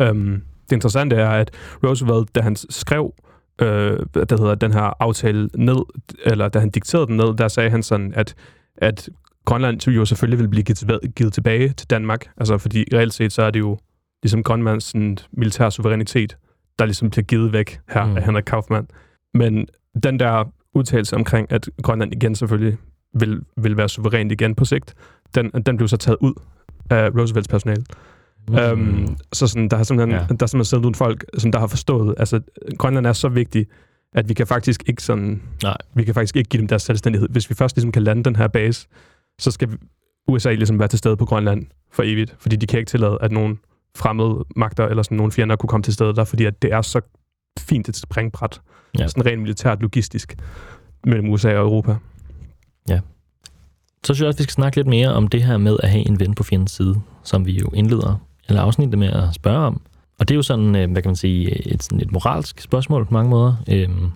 Um, 0.01 0.43
det 0.71 0.77
interessante 0.77 1.17
er, 1.17 1.29
at 1.29 1.51
Roosevelt, 1.85 2.35
da 2.35 2.41
han 2.41 2.57
skrev 2.57 3.15
øh, 3.63 3.99
det 4.15 4.39
hedder, 4.39 4.55
den 4.55 4.73
her 4.73 5.03
aftale 5.03 5.51
ned, 5.55 5.77
eller 6.25 6.49
da 6.49 6.59
han 6.59 6.71
dikterede 6.71 7.07
den 7.07 7.17
ned, 7.17 7.35
der 7.35 7.49
sagde 7.49 7.71
han 7.71 7.83
sådan, 7.83 8.13
at, 8.15 8.35
at 8.77 9.09
Grønland 9.45 9.89
jo 9.89 10.05
selvfølgelig 10.05 10.39
vil 10.39 10.49
blive 10.49 10.65
givet, 11.17 11.33
tilbage- 11.33 11.73
til 11.73 11.91
Danmark, 11.91 12.27
altså 12.37 12.59
fordi 12.59 12.85
reelt 12.93 13.15
set, 13.15 13.33
så 13.33 13.43
er 13.43 13.51
det 13.51 13.61
jo 13.61 13.79
ligesom 14.23 14.43
Grønlands 14.43 14.85
sådan, 14.85 15.19
militær 15.33 15.71
suverænitet, 15.71 16.37
der 16.79 16.85
ligesom 16.85 17.11
bliver 17.11 17.25
givet 17.25 17.53
væk 17.53 17.81
her 17.89 18.07
mm. 18.07 18.17
af 18.17 18.23
Henrik 18.25 18.45
Kaufmann. 18.45 18.89
Men 19.35 19.69
den 20.03 20.21
der 20.21 20.45
udtalelse 20.75 21.17
omkring, 21.17 21.53
at 21.53 21.69
Grønland 21.83 22.13
igen 22.13 22.35
selvfølgelig 22.35 22.79
vil, 23.15 23.41
vil 23.57 23.77
være 23.77 23.89
suverænt 23.89 24.33
igen 24.33 24.55
på 24.55 24.65
sigt, 24.65 24.95
den, 25.35 25.51
den 25.51 25.77
blev 25.77 25.89
så 25.89 25.97
taget 25.97 26.17
ud 26.21 26.35
af 26.91 27.11
Roosevelts 27.11 27.49
personale. 27.49 27.85
Mm. 28.49 28.57
Øhm, 28.57 29.17
så 29.33 29.47
sådan, 29.47 29.69
der 29.69 29.77
har 29.77 29.85
simpelthen, 29.85 30.11
Ja. 30.11 30.17
ja. 30.17 30.27
der 30.27 30.43
er 30.43 30.47
simpelthen 30.47 30.65
siddet 30.65 30.83
nogle 30.83 30.95
folk, 30.95 31.25
som 31.39 31.53
der 31.53 31.59
har 31.59 31.67
forstået, 31.67 32.15
altså 32.19 32.41
Grønland 32.79 33.07
er 33.07 33.13
så 33.13 33.29
vigtig, 33.29 33.67
at 34.15 34.29
vi 34.29 34.35
kan 34.35 34.47
faktisk 34.47 34.83
ikke 34.87 35.03
sådan, 35.03 35.43
Nej. 35.63 35.77
vi 35.95 36.05
kan 36.05 36.15
faktisk 36.15 36.37
ikke 36.37 36.49
give 36.51 36.61
dem 36.61 36.69
deres 36.69 36.83
selvstændighed. 36.83 37.29
Hvis 37.29 37.51
vi 37.51 37.55
først 37.55 37.77
ligesom 37.77 37.93
kan 37.93 38.03
lande 38.03 38.25
den 38.25 38.37
her 38.37 38.49
base, 38.49 38.87
så 39.41 39.51
skal 39.51 39.69
USA 40.29 40.53
ligesom 40.55 40.79
være 40.79 40.89
til 40.89 40.99
stede 40.99 41.17
på 41.17 41.25
Grønland 41.25 41.67
for 41.93 42.03
evigt, 42.07 42.37
fordi 42.39 42.57
de 42.57 42.67
kan 42.67 42.79
ikke 42.79 42.91
tillade, 42.91 43.19
at 43.21 43.33
nogen 43.33 43.59
fremmede 43.97 44.45
magter 44.57 44.87
eller 44.87 45.03
sådan 45.03 45.17
nogle 45.17 45.33
fjender 45.33 45.57
kunne 45.57 45.69
komme 45.69 45.83
til 45.83 45.95
stede 45.95 46.15
der, 46.15 46.25
fordi 46.25 46.45
at 46.45 46.63
det 46.63 46.73
er 46.73 46.83
så 46.83 47.01
fint 47.59 47.89
et 47.89 47.97
springbræt, 47.97 48.61
Ja. 48.99 49.03
ja. 49.03 49.09
sådan 49.09 49.27
rent 49.27 49.43
militært 49.43 49.81
logistisk, 49.83 50.37
mellem 51.07 51.29
USA 51.31 51.49
og 51.49 51.65
Europa. 51.65 51.97
Så 54.05 54.15
synes 54.15 54.21
jeg 54.21 54.27
også, 54.29 54.39
vi 54.39 54.43
skal 54.43 54.53
snakke 54.53 54.77
lidt 54.77 54.87
mere 54.87 55.09
om 55.15 55.29
det 55.29 55.43
her 55.43 55.57
med 55.57 55.77
at 55.83 55.91
have 55.91 56.09
en 56.09 56.21
ven 56.21 56.35
på 56.35 56.43
fjendens 56.43 56.71
side, 56.71 57.01
som 57.25 57.47
vi 57.47 57.53
jo 57.59 57.69
indleder 57.75 58.28
eller 58.49 58.63
afsnittet 58.63 58.99
med 58.99 59.09
at 59.09 59.35
spørge 59.35 59.67
om. 59.67 59.81
Og 60.19 60.29
det 60.29 60.35
er 60.35 60.37
jo 60.37 60.43
sådan, 60.43 60.77
øh, 60.77 60.91
hvad 60.93 61.03
kan 61.03 61.09
man 61.09 61.17
sige, 61.17 61.69
et, 61.73 61.83
sådan 61.83 62.01
et 62.01 62.13
moralsk 62.13 62.61
spørgsmål 62.61 63.05
på 63.05 63.13
mange 63.13 63.31
måder. 63.31 63.55
Øhm, 63.69 64.13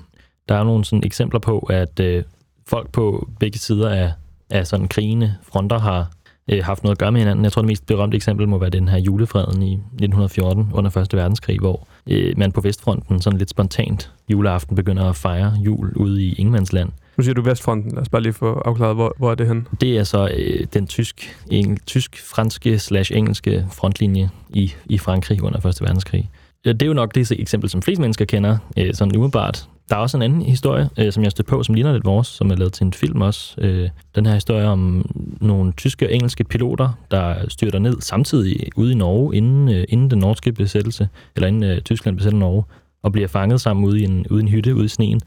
der 0.49 0.55
er 0.55 0.65
nogle 0.65 0.85
sådan 0.85 1.05
eksempler 1.05 1.41
på, 1.41 1.59
at 1.59 2.01
øh, 2.01 2.25
folk 2.67 2.93
på 2.93 3.29
begge 3.41 3.59
sider 3.59 3.91
af, 3.91 4.13
af 4.51 4.67
sådan 4.67 4.89
krigende 4.89 5.35
fronter 5.43 5.79
har 5.79 6.11
øh, 6.49 6.65
haft 6.65 6.83
noget 6.83 6.95
at 6.95 6.99
gøre 6.99 7.13
med 7.13 7.21
hinanden. 7.21 7.45
Jeg 7.45 7.53
tror, 7.53 7.63
det 7.63 7.69
mest 7.69 7.87
berømte 7.87 8.17
eksempel 8.17 8.49
må 8.49 8.59
være 8.59 8.71
den 8.71 8.89
her 8.89 8.99
julefreden 8.99 9.63
i 9.63 9.73
1914 9.73 10.71
under 10.73 10.97
1. 10.97 11.15
verdenskrig, 11.15 11.59
hvor 11.59 11.89
øh, 12.07 12.39
man 12.39 12.53
på 12.53 12.61
Vestfronten 12.61 13.21
sådan 13.21 13.39
lidt 13.39 13.51
spontant 13.51 14.13
juleaften 14.29 14.77
begynder 14.77 15.05
at 15.05 15.17
fejre 15.17 15.53
jul 15.65 15.93
ude 15.97 16.25
i 16.25 16.33
Ingemandsland. 16.33 16.91
Nu 17.17 17.25
siger 17.25 17.35
du 17.35 17.43
Vestfronten. 17.43 17.93
Lad 17.93 18.03
os 18.03 18.09
bare 18.09 18.23
lige 18.23 18.33
få 18.33 18.53
afklaret, 18.55 18.95
hvor, 18.95 19.15
hvor 19.19 19.31
er 19.31 19.35
det 19.35 19.49
hen? 19.49 19.67
Det 19.81 19.99
er 19.99 20.05
så 20.05 20.31
øh, 20.37 20.67
den 20.75 20.87
tysk, 20.87 21.37
engel, 21.51 21.79
tysk-franske 21.87 22.79
slash 22.79 23.13
engelske 23.15 23.67
frontlinje 23.73 24.31
i, 24.51 24.73
i 24.87 24.99
Frankrig 24.99 25.43
under 25.43 25.67
1. 25.67 25.81
verdenskrig. 25.81 26.31
Det 26.65 26.83
er 26.83 26.87
jo 26.87 26.93
nok 26.93 27.15
det 27.15 27.33
eksempel, 27.33 27.71
som 27.71 27.83
flest 27.83 28.01
mennesker 28.01 28.25
kender, 28.25 28.59
øh, 28.79 28.95
sådan 28.95 29.17
umiddelbart. 29.17 29.69
Der 29.89 29.97
er 29.97 30.01
også 30.01 30.17
en 30.17 30.23
anden 30.23 30.43
historie, 30.43 30.89
øh, 30.99 31.13
som 31.13 31.23
jeg 31.23 31.31
stødte 31.31 31.49
på, 31.49 31.63
som 31.63 31.75
ligner 31.75 31.93
lidt 31.93 32.05
vores, 32.05 32.27
som 32.27 32.51
er 32.51 32.57
lavet 32.57 32.73
til 32.73 32.85
en 32.85 32.93
film 32.93 33.21
også. 33.21 33.55
Øh, 33.61 33.89
den 34.15 34.27
her 34.27 34.35
historie 34.35 34.69
om 34.69 35.11
nogle 35.41 35.73
tyske 35.73 36.07
og 36.07 36.15
engelske 36.15 36.45
piloter, 36.45 36.99
der 37.11 37.49
styrter 37.49 37.79
ned 37.79 38.01
samtidig 38.01 38.69
ude 38.77 38.93
i 38.93 38.95
Norge, 38.95 39.37
inden, 39.37 39.69
øh, 39.69 39.85
inden 39.89 40.11
den 40.11 40.19
norske 40.19 40.53
besættelse, 40.53 41.09
eller 41.37 41.49
inden 41.49 41.63
øh, 41.63 41.81
Tyskland 41.81 42.17
besætter 42.17 42.39
Norge, 42.39 42.65
og 43.03 43.13
bliver 43.13 43.29
fanget 43.29 43.61
sammen 43.61 43.85
ude 43.85 44.01
i 44.01 44.05
en, 44.05 44.27
ude 44.31 44.41
i 44.41 44.43
en 44.43 44.49
hytte 44.49 44.75
ude 44.75 44.85
i 44.85 44.89
sneen. 44.89 45.21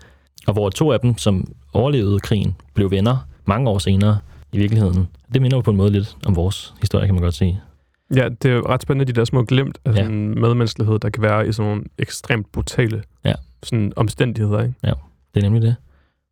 Og 0.48 0.54
hvor 0.54 0.70
to 0.70 0.92
af 0.92 1.00
dem, 1.00 1.18
som 1.18 1.52
overlevede 1.74 2.20
krigen, 2.20 2.56
blev 2.74 2.92
venner 2.92 3.28
mange 3.46 3.70
år 3.70 3.78
senere 3.78 4.18
i 4.52 4.58
virkeligheden. 4.58 5.08
Det 5.34 5.42
minder 5.42 5.58
jo 5.58 5.62
på 5.62 5.72
en 5.72 5.78
måde 5.78 5.92
lidt 5.92 6.18
om 6.26 6.36
vores 6.36 6.74
historie, 6.82 7.06
kan 7.06 7.16
man 7.16 7.24
godt 7.24 7.34
sige. 7.34 7.62
Ja, 8.16 8.30
det 8.30 8.52
er 8.52 8.56
jo 8.56 8.64
ret 8.70 8.82
spændende, 8.82 9.14
de 9.14 9.20
der 9.20 9.26
små 9.26 9.44
glimt 9.44 9.78
af 9.86 9.92
ja. 9.92 9.96
sådan 9.96 10.40
medmenneskelighed, 10.40 11.00
der 11.00 11.10
kan 11.10 11.24
være 11.24 11.48
i 11.48 11.52
sådan 11.52 11.70
nogle 11.70 11.84
ekstremt 11.98 12.52
brutale 12.52 13.04
ja. 13.26 13.34
sådan 13.64 13.94
omstændigheder. 13.96 14.62
Ikke? 14.62 14.76
Ja, 14.84 14.94
det 15.34 15.40
er 15.40 15.42
nemlig 15.42 15.62
det. 15.62 15.76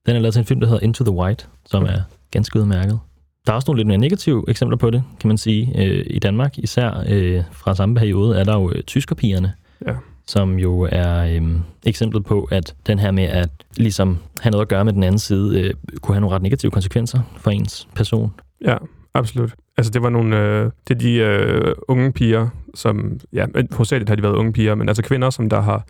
Den 0.05 0.15
er 0.15 0.19
lavet 0.19 0.33
til 0.33 0.39
en 0.39 0.45
film, 0.45 0.59
der 0.59 0.67
hedder 0.67 0.83
Into 0.83 1.03
the 1.03 1.13
White, 1.13 1.45
som 1.65 1.83
er 1.83 2.01
ganske 2.31 2.59
udmærket. 2.59 2.99
Der 3.45 3.51
er 3.51 3.55
også 3.55 3.65
nogle 3.71 3.79
lidt 3.79 3.87
mere 3.87 3.97
negative 3.97 4.45
eksempler 4.47 4.77
på 4.77 4.89
det, 4.89 5.03
kan 5.19 5.27
man 5.27 5.37
sige. 5.37 5.73
Øh, 5.77 6.05
I 6.09 6.19
Danmark, 6.19 6.57
især 6.57 7.03
øh, 7.09 7.43
fra 7.51 7.75
samme 7.75 7.95
periode, 7.95 8.39
er 8.39 8.43
der 8.43 8.53
jo 8.53 8.71
øh, 8.71 8.83
tyskerpigerne, 8.83 9.53
ja. 9.87 9.95
Som 10.27 10.59
jo 10.59 10.87
er 10.91 11.23
øh, 11.23 11.41
eksemplet 11.85 12.25
på, 12.25 12.47
at 12.51 12.75
den 12.87 12.99
her 12.99 13.11
med 13.11 13.23
at 13.23 13.49
ligesom 13.77 14.17
have 14.39 14.51
noget 14.51 14.61
at 14.61 14.69
gøre 14.69 14.85
med 14.85 14.93
den 14.93 15.03
anden 15.03 15.19
side, 15.19 15.61
øh, 15.61 15.73
kunne 16.01 16.15
have 16.15 16.21
nogle 16.21 16.35
ret 16.35 16.41
negative 16.41 16.71
konsekvenser 16.71 17.19
for 17.37 17.51
ens 17.51 17.87
person. 17.95 18.33
Ja, 18.65 18.77
absolut. 19.13 19.53
Altså, 19.77 19.91
det 19.91 20.01
var 20.01 20.09
nogle, 20.09 20.39
øh, 20.39 20.71
det 20.87 20.95
er 20.95 20.99
de 20.99 21.15
øh, 21.15 21.75
unge 21.87 22.11
piger, 22.11 22.47
som, 22.75 23.19
ja, 23.33 23.45
hovedsageligt 23.71 24.09
har 24.09 24.15
de 24.15 24.23
været 24.23 24.35
unge 24.35 24.53
piger, 24.53 24.75
men 24.75 24.89
altså 24.89 25.03
kvinder, 25.03 25.29
som 25.29 25.49
der 25.49 25.61
har 25.61 25.85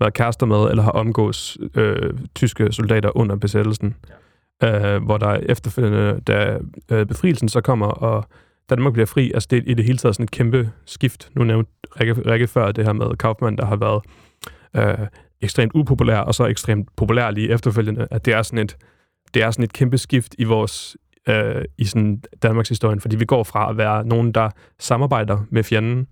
været 0.00 0.14
kærester 0.14 0.46
med, 0.46 0.70
eller 0.70 0.82
har 0.82 0.90
omgås 0.90 1.58
øh, 1.74 2.12
tyske 2.34 2.72
soldater 2.72 3.16
under 3.16 3.36
besættelsen. 3.36 3.94
Ja. 4.08 4.14
Øh, 4.62 5.04
hvor 5.04 5.18
der 5.18 5.34
efterfølgende, 5.34 6.20
da 6.26 6.58
øh, 6.92 7.06
befrielsen 7.06 7.48
så 7.48 7.60
kommer, 7.60 7.86
og 7.86 8.28
Danmark 8.70 8.92
bliver 8.92 9.06
fri, 9.06 9.32
altså 9.34 9.46
det 9.50 9.58
er 9.58 9.62
i 9.66 9.74
det 9.74 9.84
hele 9.84 9.98
taget 9.98 10.14
sådan 10.14 10.24
et 10.24 10.30
kæmpe 10.30 10.70
skift. 10.86 11.30
Nu 11.34 11.44
nævnte 11.44 11.72
Rikke, 12.00 12.14
Rikke 12.30 12.46
før 12.46 12.72
det 12.72 12.84
her 12.84 12.92
med 12.92 13.16
Kaufmann, 13.16 13.58
der 13.58 13.66
har 13.66 13.76
været 13.76 14.02
øh, 14.76 15.06
ekstremt 15.40 15.72
upopulær, 15.74 16.18
og 16.18 16.34
så 16.34 16.46
ekstremt 16.46 16.88
populær 16.96 17.30
lige 17.30 17.50
efterfølgende, 17.50 18.08
at 18.10 18.24
det 18.24 18.34
er 18.34 18.42
sådan 18.42 18.58
et, 18.58 18.76
det 19.34 19.42
er 19.42 19.50
sådan 19.50 19.64
et 19.64 19.72
kæmpe 19.72 19.98
skift 19.98 20.34
i 20.38 20.44
vores 20.44 20.96
øh, 21.28 21.64
i 21.78 21.84
sådan 21.84 22.22
Danmarks 22.42 22.68
historie, 22.68 23.00
fordi 23.00 23.16
vi 23.16 23.24
går 23.24 23.44
fra 23.44 23.70
at 23.70 23.76
være 23.76 24.06
nogen, 24.06 24.32
der 24.32 24.50
samarbejder 24.78 25.44
med 25.50 25.62
fjenden, 25.62 26.06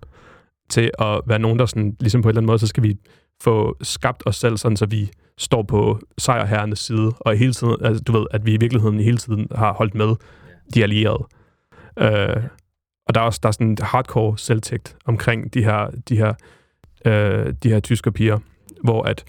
til 0.69 0.91
at 0.99 1.21
være 1.25 1.39
nogen, 1.39 1.59
der 1.59 1.65
sådan, 1.65 1.95
ligesom 1.99 2.21
på 2.21 2.27
en 2.27 2.29
eller 2.29 2.39
anden 2.39 2.47
måde, 2.47 2.59
så 2.59 2.67
skal 2.67 2.83
vi 2.83 2.97
få 3.43 3.77
skabt 3.81 4.23
os 4.25 4.35
selv, 4.35 4.57
sådan 4.57 4.77
så 4.77 4.85
vi 4.85 5.09
står 5.37 5.63
på 5.63 5.99
sejrherrenes 6.17 6.79
side, 6.79 7.11
og 7.19 7.37
hele 7.37 7.53
tiden, 7.53 7.75
altså, 7.81 8.03
du 8.03 8.11
ved, 8.11 8.25
at 8.31 8.45
vi 8.45 8.53
i 8.53 8.57
virkeligheden 8.57 8.99
hele 8.99 9.17
tiden 9.17 9.47
har 9.55 9.73
holdt 9.73 9.95
med 9.95 10.15
de 10.73 10.83
allierede. 10.83 11.27
Øh, 11.99 12.43
og 13.07 13.15
der 13.15 13.21
er 13.21 13.25
også 13.25 13.39
der 13.43 13.47
er 13.47 13.51
sådan 13.51 13.67
en 13.67 13.77
hardcore 13.81 14.37
selvtægt 14.37 14.95
omkring 15.05 15.53
de 15.53 15.63
her, 15.63 15.89
de 16.09 16.17
her, 16.17 16.33
øh, 17.05 17.53
de 17.63 17.69
her 17.69 17.79
tyske 17.79 18.11
piger, 18.11 18.39
hvor 18.83 19.03
at 19.03 19.25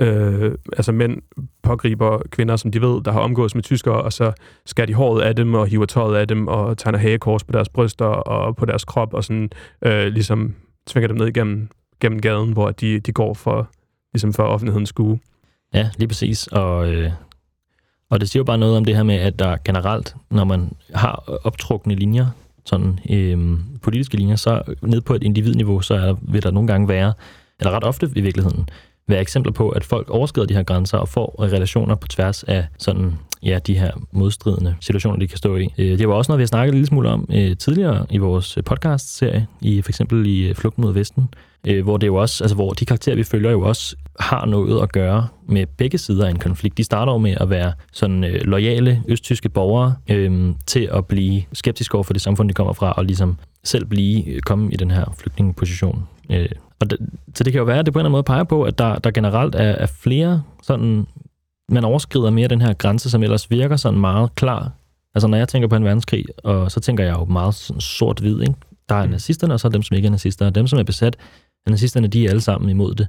øh, 0.00 0.54
altså 0.76 0.92
mænd 0.92 1.22
pågriber 1.62 2.22
kvinder, 2.30 2.56
som 2.56 2.70
de 2.70 2.80
ved, 2.80 3.02
der 3.02 3.12
har 3.12 3.20
omgås 3.20 3.54
med 3.54 3.62
tyskere, 3.62 4.02
og 4.02 4.12
så 4.12 4.32
skærer 4.66 4.86
de 4.86 4.94
håret 4.94 5.22
af 5.22 5.36
dem, 5.36 5.54
og 5.54 5.66
hiver 5.66 5.86
tøjet 5.86 6.16
af 6.16 6.28
dem, 6.28 6.48
og 6.48 6.78
tegner 6.78 6.98
hagekors 6.98 7.44
på 7.44 7.52
deres 7.52 7.68
bryster 7.68 8.04
og 8.04 8.56
på 8.56 8.66
deres 8.66 8.84
krop, 8.84 9.14
og 9.14 9.24
sådan 9.24 9.50
øh, 9.82 10.06
ligesom 10.06 10.54
tvinger 10.86 11.08
dem 11.08 11.16
ned 11.16 11.26
igennem 11.26 11.68
gennem 12.00 12.20
gaden, 12.20 12.52
hvor 12.52 12.70
de, 12.70 13.00
de 13.00 13.12
går 13.12 13.34
for, 13.34 13.70
ligesom 14.12 14.32
for 14.32 14.42
offentlighedens 14.42 14.88
skue. 14.88 15.18
Ja, 15.74 15.90
lige 15.98 16.08
præcis. 16.08 16.46
Og, 16.46 16.92
øh, 16.92 17.10
og 18.10 18.20
det 18.20 18.30
siger 18.30 18.40
jo 18.40 18.44
bare 18.44 18.58
noget 18.58 18.76
om 18.76 18.84
det 18.84 18.96
her 18.96 19.02
med, 19.02 19.14
at 19.14 19.38
der 19.38 19.56
generelt, 19.64 20.14
når 20.30 20.44
man 20.44 20.72
har 20.94 21.40
optrukne 21.44 21.94
linjer, 21.94 22.26
sådan 22.64 22.98
øh, 23.10 23.58
politiske 23.82 24.16
linjer, 24.16 24.36
så 24.36 24.62
ned 24.82 25.00
på 25.00 25.14
et 25.14 25.22
individniveau, 25.22 25.80
så 25.80 25.94
er, 25.94 26.16
vil 26.22 26.42
der 26.42 26.50
nogle 26.50 26.66
gange 26.66 26.88
være, 26.88 27.12
eller 27.60 27.70
ret 27.70 27.84
ofte 27.84 28.10
i 28.16 28.20
virkeligheden, 28.20 28.68
være 29.10 29.20
eksempler 29.20 29.52
på, 29.52 29.68
at 29.68 29.84
folk 29.84 30.10
overskrider 30.10 30.46
de 30.46 30.54
her 30.54 30.62
grænser 30.62 30.98
og 30.98 31.08
får 31.08 31.34
relationer 31.38 31.94
på 31.94 32.08
tværs 32.08 32.42
af 32.42 32.66
sådan, 32.78 33.18
ja, 33.42 33.58
de 33.66 33.78
her 33.78 33.90
modstridende 34.12 34.74
situationer, 34.80 35.18
de 35.18 35.28
kan 35.28 35.38
stå 35.38 35.56
i. 35.56 35.68
Øh, 35.78 35.98
det 35.98 36.08
var 36.08 36.14
også 36.14 36.32
noget, 36.32 36.38
vi 36.38 36.42
har 36.42 36.46
snakket 36.46 36.74
lidt 36.74 36.86
smule 36.86 37.08
om 37.08 37.28
øh, 37.32 37.56
tidligere 37.56 38.06
i 38.10 38.18
vores 38.18 38.56
øh, 38.56 38.64
podcast-serie, 38.64 39.46
i 39.60 39.82
for 39.82 39.90
eksempel 39.90 40.26
i 40.26 40.54
Flugt 40.54 40.78
mod 40.78 40.92
Vesten, 40.92 41.28
hvor 41.82 41.96
det 41.96 42.06
jo 42.06 42.14
også, 42.14 42.44
altså 42.44 42.54
hvor 42.54 42.70
de 42.70 42.84
karakterer, 42.84 43.16
vi 43.16 43.24
følger, 43.24 43.50
jo 43.50 43.60
også 43.60 43.96
har 44.20 44.46
noget 44.46 44.82
at 44.82 44.92
gøre 44.92 45.28
med 45.48 45.66
begge 45.66 45.98
sider 45.98 46.26
af 46.26 46.30
en 46.30 46.38
konflikt. 46.38 46.78
De 46.78 46.84
starter 46.84 47.12
jo 47.12 47.18
med 47.18 47.34
at 47.40 47.50
være 47.50 47.72
sådan 47.92 48.24
øh, 48.24 48.40
lojale 48.44 49.02
østtyske 49.08 49.48
borgere 49.48 49.94
øh, 50.10 50.54
til 50.66 50.88
at 50.92 51.06
blive 51.06 51.42
skeptiske 51.52 51.94
over 51.94 52.04
for 52.04 52.12
det 52.12 52.22
samfund, 52.22 52.48
de 52.48 52.54
kommer 52.54 52.72
fra, 52.72 52.92
og 52.92 53.04
ligesom 53.04 53.36
selv 53.64 53.84
blive 53.84 54.40
komme 54.40 54.72
i 54.72 54.76
den 54.76 54.90
her 54.90 55.04
flygtningeposition. 55.18 56.08
Øh, 56.30 56.48
og 56.80 56.90
det, 56.90 56.98
så 57.34 57.44
det 57.44 57.52
kan 57.52 57.58
jo 57.58 57.64
være, 57.64 57.78
at 57.78 57.86
det 57.86 57.92
på 57.92 57.98
en 57.98 58.00
eller 58.00 58.08
anden 58.08 58.12
måde 58.12 58.22
peger 58.22 58.44
på, 58.44 58.62
at 58.62 58.78
der, 58.78 58.98
der 58.98 59.10
generelt 59.10 59.54
er, 59.54 59.60
er 59.60 59.86
flere 59.86 60.42
sådan, 60.62 61.06
man 61.68 61.84
overskrider 61.84 62.30
mere 62.30 62.48
den 62.48 62.60
her 62.60 62.72
grænse, 62.72 63.10
som 63.10 63.22
ellers 63.22 63.50
virker 63.50 63.76
sådan 63.76 64.00
meget 64.00 64.34
klar. 64.34 64.70
Altså 65.14 65.28
når 65.28 65.36
jeg 65.36 65.48
tænker 65.48 65.68
på 65.68 65.76
en 65.76 65.84
verdenskrig, 65.84 66.24
og 66.44 66.70
så 66.72 66.80
tænker 66.80 67.04
jeg 67.04 67.16
jo 67.18 67.24
meget 67.24 67.54
sådan 67.54 67.80
sort-hvid, 67.80 68.40
ikke? 68.40 68.54
Der 68.88 68.94
er 68.94 69.04
mm. 69.04 69.10
nazisterne, 69.10 69.54
og 69.54 69.60
så 69.60 69.68
er 69.68 69.72
dem, 69.72 69.82
som 69.82 69.96
ikke 69.96 70.06
er 70.06 70.10
nazister. 70.10 70.46
Og 70.46 70.54
dem, 70.54 70.66
som 70.66 70.78
er 70.78 70.82
besat 70.82 71.16
af 71.66 71.70
nazisterne, 71.70 72.06
de 72.06 72.24
er 72.24 72.30
alle 72.30 72.40
sammen 72.40 72.70
imod 72.70 72.94
det. 72.94 73.08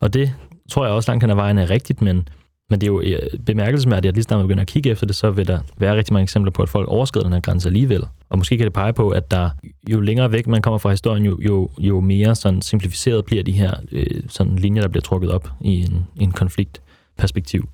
Og 0.00 0.14
det 0.14 0.32
tror 0.70 0.84
jeg 0.84 0.94
også 0.94 1.10
langt 1.10 1.20
kan 1.20 1.30
af 1.30 1.36
vejen 1.36 1.58
er 1.58 1.70
rigtigt, 1.70 2.02
men 2.02 2.28
men 2.70 2.80
det 2.80 2.86
er 2.86 2.92
jo 2.92 3.00
øh, 3.00 3.18
bemærkelsesværdigt, 3.46 4.08
at 4.08 4.14
lige 4.14 4.24
snart 4.24 4.38
man 4.38 4.46
begynder 4.46 4.62
at 4.62 4.68
kigge 4.68 4.90
efter 4.90 5.06
det, 5.06 5.16
så 5.16 5.30
vil 5.30 5.48
der 5.48 5.60
være 5.78 5.96
rigtig 5.96 6.12
mange 6.12 6.22
eksempler 6.22 6.52
på, 6.52 6.62
at 6.62 6.68
folk 6.68 6.88
overskrider 6.88 7.24
den 7.24 7.32
her 7.32 7.40
grænse 7.40 7.68
alligevel. 7.68 8.04
Og 8.28 8.38
måske 8.38 8.56
kan 8.56 8.64
det 8.64 8.72
pege 8.72 8.92
på, 8.92 9.10
at 9.10 9.30
der 9.30 9.50
jo 9.90 10.00
længere 10.00 10.32
væk 10.32 10.46
man 10.46 10.62
kommer 10.62 10.78
fra 10.78 10.90
historien, 10.90 11.24
jo, 11.24 11.38
jo, 11.40 11.70
jo 11.78 12.00
mere 12.00 12.34
sådan 12.34 12.62
simplificeret 12.62 13.24
bliver 13.24 13.42
de 13.42 13.52
her 13.52 13.74
øh, 13.92 14.22
sådan 14.28 14.56
linjer, 14.56 14.82
der 14.82 14.88
bliver 14.88 15.02
trukket 15.02 15.30
op 15.30 15.48
i 15.60 15.80
en, 15.80 16.06
en 16.16 16.32
konfliktperspektiv. 16.32 17.68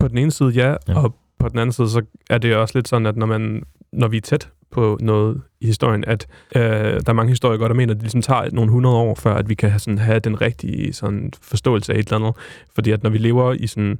På 0.00 0.08
den 0.08 0.18
ene 0.18 0.30
side 0.30 0.50
ja, 0.50 0.74
ja, 0.88 0.98
og 0.98 1.14
på 1.38 1.48
den 1.48 1.58
anden 1.58 1.72
side 1.72 1.90
så 1.90 2.02
er 2.30 2.38
det 2.38 2.56
også 2.56 2.78
lidt 2.78 2.88
sådan, 2.88 3.06
at 3.06 3.16
når, 3.16 3.26
man, 3.26 3.62
når 3.92 4.08
vi 4.08 4.16
er 4.16 4.20
tæt 4.20 4.48
på 4.70 4.98
noget 5.00 5.40
i 5.60 5.66
historien, 5.66 6.04
at 6.06 6.26
øh, 6.56 6.62
der 6.62 7.02
er 7.06 7.12
mange 7.12 7.30
historikere, 7.30 7.68
der 7.68 7.74
mener, 7.74 7.92
at 7.92 7.96
det 7.96 8.02
ligesom 8.02 8.22
tager 8.22 8.50
nogle 8.52 8.70
hundrede 8.70 8.96
år, 8.96 9.14
før 9.14 9.34
at 9.34 9.48
vi 9.48 9.54
kan 9.54 9.70
have, 9.70 9.78
sådan, 9.78 9.98
have 9.98 10.18
den 10.18 10.40
rigtige 10.40 10.92
sådan, 10.92 11.32
forståelse 11.42 11.92
af 11.92 11.98
et 11.98 12.04
eller 12.04 12.16
andet. 12.16 12.36
Fordi 12.74 12.90
at 12.90 13.02
når 13.02 13.10
vi 13.10 13.18
lever 13.18 13.52
i 13.52 13.66
sådan 13.66 13.98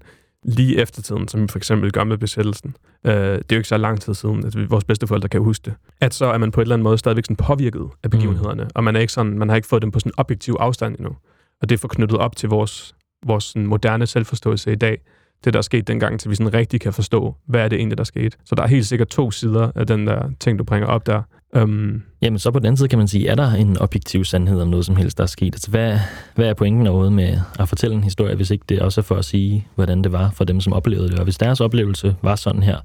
lige 0.49 0.79
eftertiden, 0.79 1.29
som 1.29 1.49
for 1.49 1.59
eksempel 1.59 1.93
gør 1.93 2.05
med 2.05 2.19
besættelsen. 2.19 2.77
Øh, 3.05 3.13
det 3.13 3.23
er 3.33 3.39
jo 3.53 3.57
ikke 3.57 3.69
så 3.69 3.77
lang 3.77 4.01
tid 4.01 4.15
siden, 4.15 4.47
at 4.47 4.71
vores 4.71 4.85
bedsteforældre 4.85 5.29
kan 5.29 5.41
huske 5.41 5.63
det. 5.65 5.75
At 6.01 6.15
så 6.15 6.27
er 6.27 6.39
man 6.39 6.51
på 6.51 6.61
et 6.61 6.65
eller 6.65 6.75
andet 6.75 6.85
måde 6.85 6.99
stadigvæk 6.99 7.25
sådan 7.25 7.37
påvirket 7.37 7.89
af 8.03 8.11
begivenhederne, 8.11 8.63
mm. 8.63 8.71
og 8.75 8.85
man, 8.85 8.97
er 8.97 9.01
ikke 9.01 9.13
sådan, 9.13 9.39
man 9.39 9.49
har 9.49 9.57
ikke 9.57 9.69
fået 9.69 9.83
dem 9.83 9.91
på 9.91 10.01
sådan 10.01 10.11
en 10.11 10.15
objektiv 10.17 10.57
afstand 10.61 10.97
endnu. 10.99 11.17
Og 11.63 11.69
det 11.69 11.75
er 11.75 11.79
forknyttet 11.79 12.19
op 12.19 12.37
til 12.37 12.49
vores, 12.49 12.95
vores 13.27 13.45
sådan 13.45 13.67
moderne 13.67 14.07
selvforståelse 14.07 14.73
i 14.73 14.77
dag, 14.77 15.01
det, 15.45 15.53
der 15.53 15.59
er 15.59 15.63
sket 15.63 15.89
dengang, 15.89 16.21
til 16.21 16.31
vi 16.31 16.35
sådan 16.35 16.55
rigtig 16.55 16.81
kan 16.81 16.93
forstå, 16.93 17.35
hvad 17.47 17.61
er 17.61 17.69
det 17.69 17.77
egentlig, 17.77 17.99
der 17.99 18.05
skete. 18.05 18.37
Så 18.45 18.55
der 18.55 18.63
er 18.63 18.67
helt 18.67 18.87
sikkert 18.87 19.09
to 19.09 19.31
sider 19.31 19.71
af 19.75 19.87
den 19.87 20.07
der 20.07 20.31
ting, 20.41 20.59
du 20.59 20.65
bringer 20.65 20.89
op 20.89 21.07
der. 21.07 21.23
Um, 21.57 22.03
Jamen, 22.23 22.39
så 22.39 22.51
på 22.51 22.59
den 22.59 22.67
anden 22.67 22.77
side 22.77 22.89
kan 22.89 22.99
man 22.99 23.09
sige, 23.09 23.29
er 23.29 23.35
der 23.35 23.53
en 23.53 23.79
objektiv 23.79 24.25
sandhed 24.25 24.61
om 24.61 24.69
noget 24.69 24.87
som 24.87 24.97
helst, 24.97 25.19
der 25.19 25.23
er 25.23 25.29
sket? 25.29 25.55
Altså, 25.55 25.71
hvad, 25.71 25.99
hvad 26.35 26.47
er 26.47 26.55
pointen 26.55 26.87
overhovedet 26.87 27.13
med 27.13 27.39
at 27.59 27.69
fortælle 27.69 27.97
en 27.97 28.05
historie, 28.05 28.37
hvis 28.37 28.51
ikke 28.51 28.65
det 28.69 28.81
også 28.81 29.01
er 29.01 29.03
for 29.03 29.15
at 29.15 29.25
sige, 29.25 29.67
hvordan 29.75 30.05
det 30.05 30.13
var 30.13 30.31
for 30.31 30.45
dem, 30.45 30.61
som 30.61 30.73
oplevede 30.73 31.09
det? 31.09 31.19
Og 31.19 31.25
hvis 31.25 31.39
deres 31.39 31.61
oplevelse 31.61 32.17
var 32.23 32.37
sådan 32.37 32.63
her, 32.63 32.79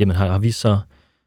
jamen 0.00 0.16
har 0.16 0.38
vi 0.38 0.50
så 0.50 0.78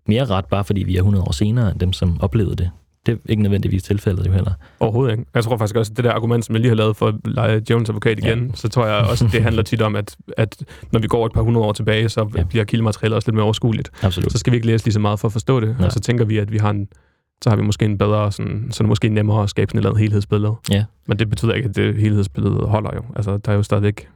mere 0.08 0.26
ret, 0.26 0.46
bare 0.46 0.64
fordi 0.64 0.84
vi 0.84 0.96
er 0.96 1.00
100 1.00 1.24
år 1.24 1.32
senere 1.32 1.72
end 1.72 1.80
dem, 1.80 1.94
som 1.94 2.22
oplevede 2.22 2.56
det? 2.56 2.70
Det 3.06 3.14
er 3.14 3.18
ikke 3.30 3.44
nødvendigvis 3.44 3.84
tilfældet 3.84 4.28
jo 4.28 4.32
heller. 4.32 4.52
Overhovedet 4.80 5.12
ikke. 5.12 5.26
Jeg 5.36 5.44
tror 5.44 5.58
faktisk 5.58 5.76
også, 5.76 5.92
at 5.92 5.98
det 5.98 6.06
der 6.06 6.12
argument, 6.12 6.46
som 6.46 6.56
jeg 6.56 6.62
lige 6.62 6.70
har 6.70 6.76
lavet 6.76 6.96
for 6.96 7.08
at 7.08 7.16
lege 7.26 7.62
Jones 7.70 7.90
advokat 7.90 8.20
igen, 8.20 8.46
ja. 8.48 8.56
så 8.56 8.70
tror 8.70 8.86
jeg 8.86 8.96
også, 8.96 9.26
at 9.26 9.32
det 9.32 9.44
handler 9.44 9.64
tit 9.64 9.82
om, 9.82 9.96
at, 9.96 10.16
at 10.38 10.64
når 10.92 11.00
vi 11.00 11.08
går 11.08 11.26
et 11.26 11.34
par 11.34 11.42
hundrede 11.42 11.66
år 11.66 11.74
tilbage, 11.74 12.10
så 12.10 12.30
ja. 12.38 12.44
bliver 12.44 12.66
kildematerialet 12.66 13.16
også 13.16 13.28
lidt 13.28 13.36
mere 13.36 13.44
overskueligt. 13.44 13.90
Absolut. 14.02 14.32
Så 14.32 14.38
skal 14.38 14.52
vi 14.52 14.56
ikke 14.56 14.68
læse 14.68 14.86
lige 14.86 14.94
så 14.94 15.00
meget 15.00 15.20
for 15.20 15.28
at 15.28 15.32
forstå 15.32 15.60
det, 15.60 15.76
ja. 15.80 15.86
og 15.86 15.92
så 15.92 16.00
tænker 16.00 16.26
vi, 16.26 16.38
at 16.38 16.52
vi 16.52 16.58
har 16.58 16.70
en, 16.70 16.88
så 17.44 17.50
har 17.50 17.58
vi 17.58 17.64
måske 17.64 17.86
en 17.86 17.98
bedre, 17.98 18.32
sådan, 18.32 18.68
så 18.72 18.84
er 18.84 18.86
det 18.86 18.90
måske 18.90 19.10
nemmere 19.10 19.44
at 19.44 19.50
skabe 19.50 19.70
sådan 19.70 19.78
et 19.78 19.82
eller 19.82 19.90
andet 19.90 20.02
helhedsbillede. 20.02 20.56
Ja. 20.72 20.86
Men 21.08 21.20
det 21.20 21.30
betyder 21.30 21.54
ikke, 21.54 21.70
at 21.70 21.76
det 21.76 21.96
helhedsbillede 21.96 22.56
holder 22.56 22.92
jo. 22.96 23.02
Altså, 23.16 23.38
der 23.38 23.52
er 23.52 23.56
jo 23.56 23.64
stadigvæk... 23.64 24.08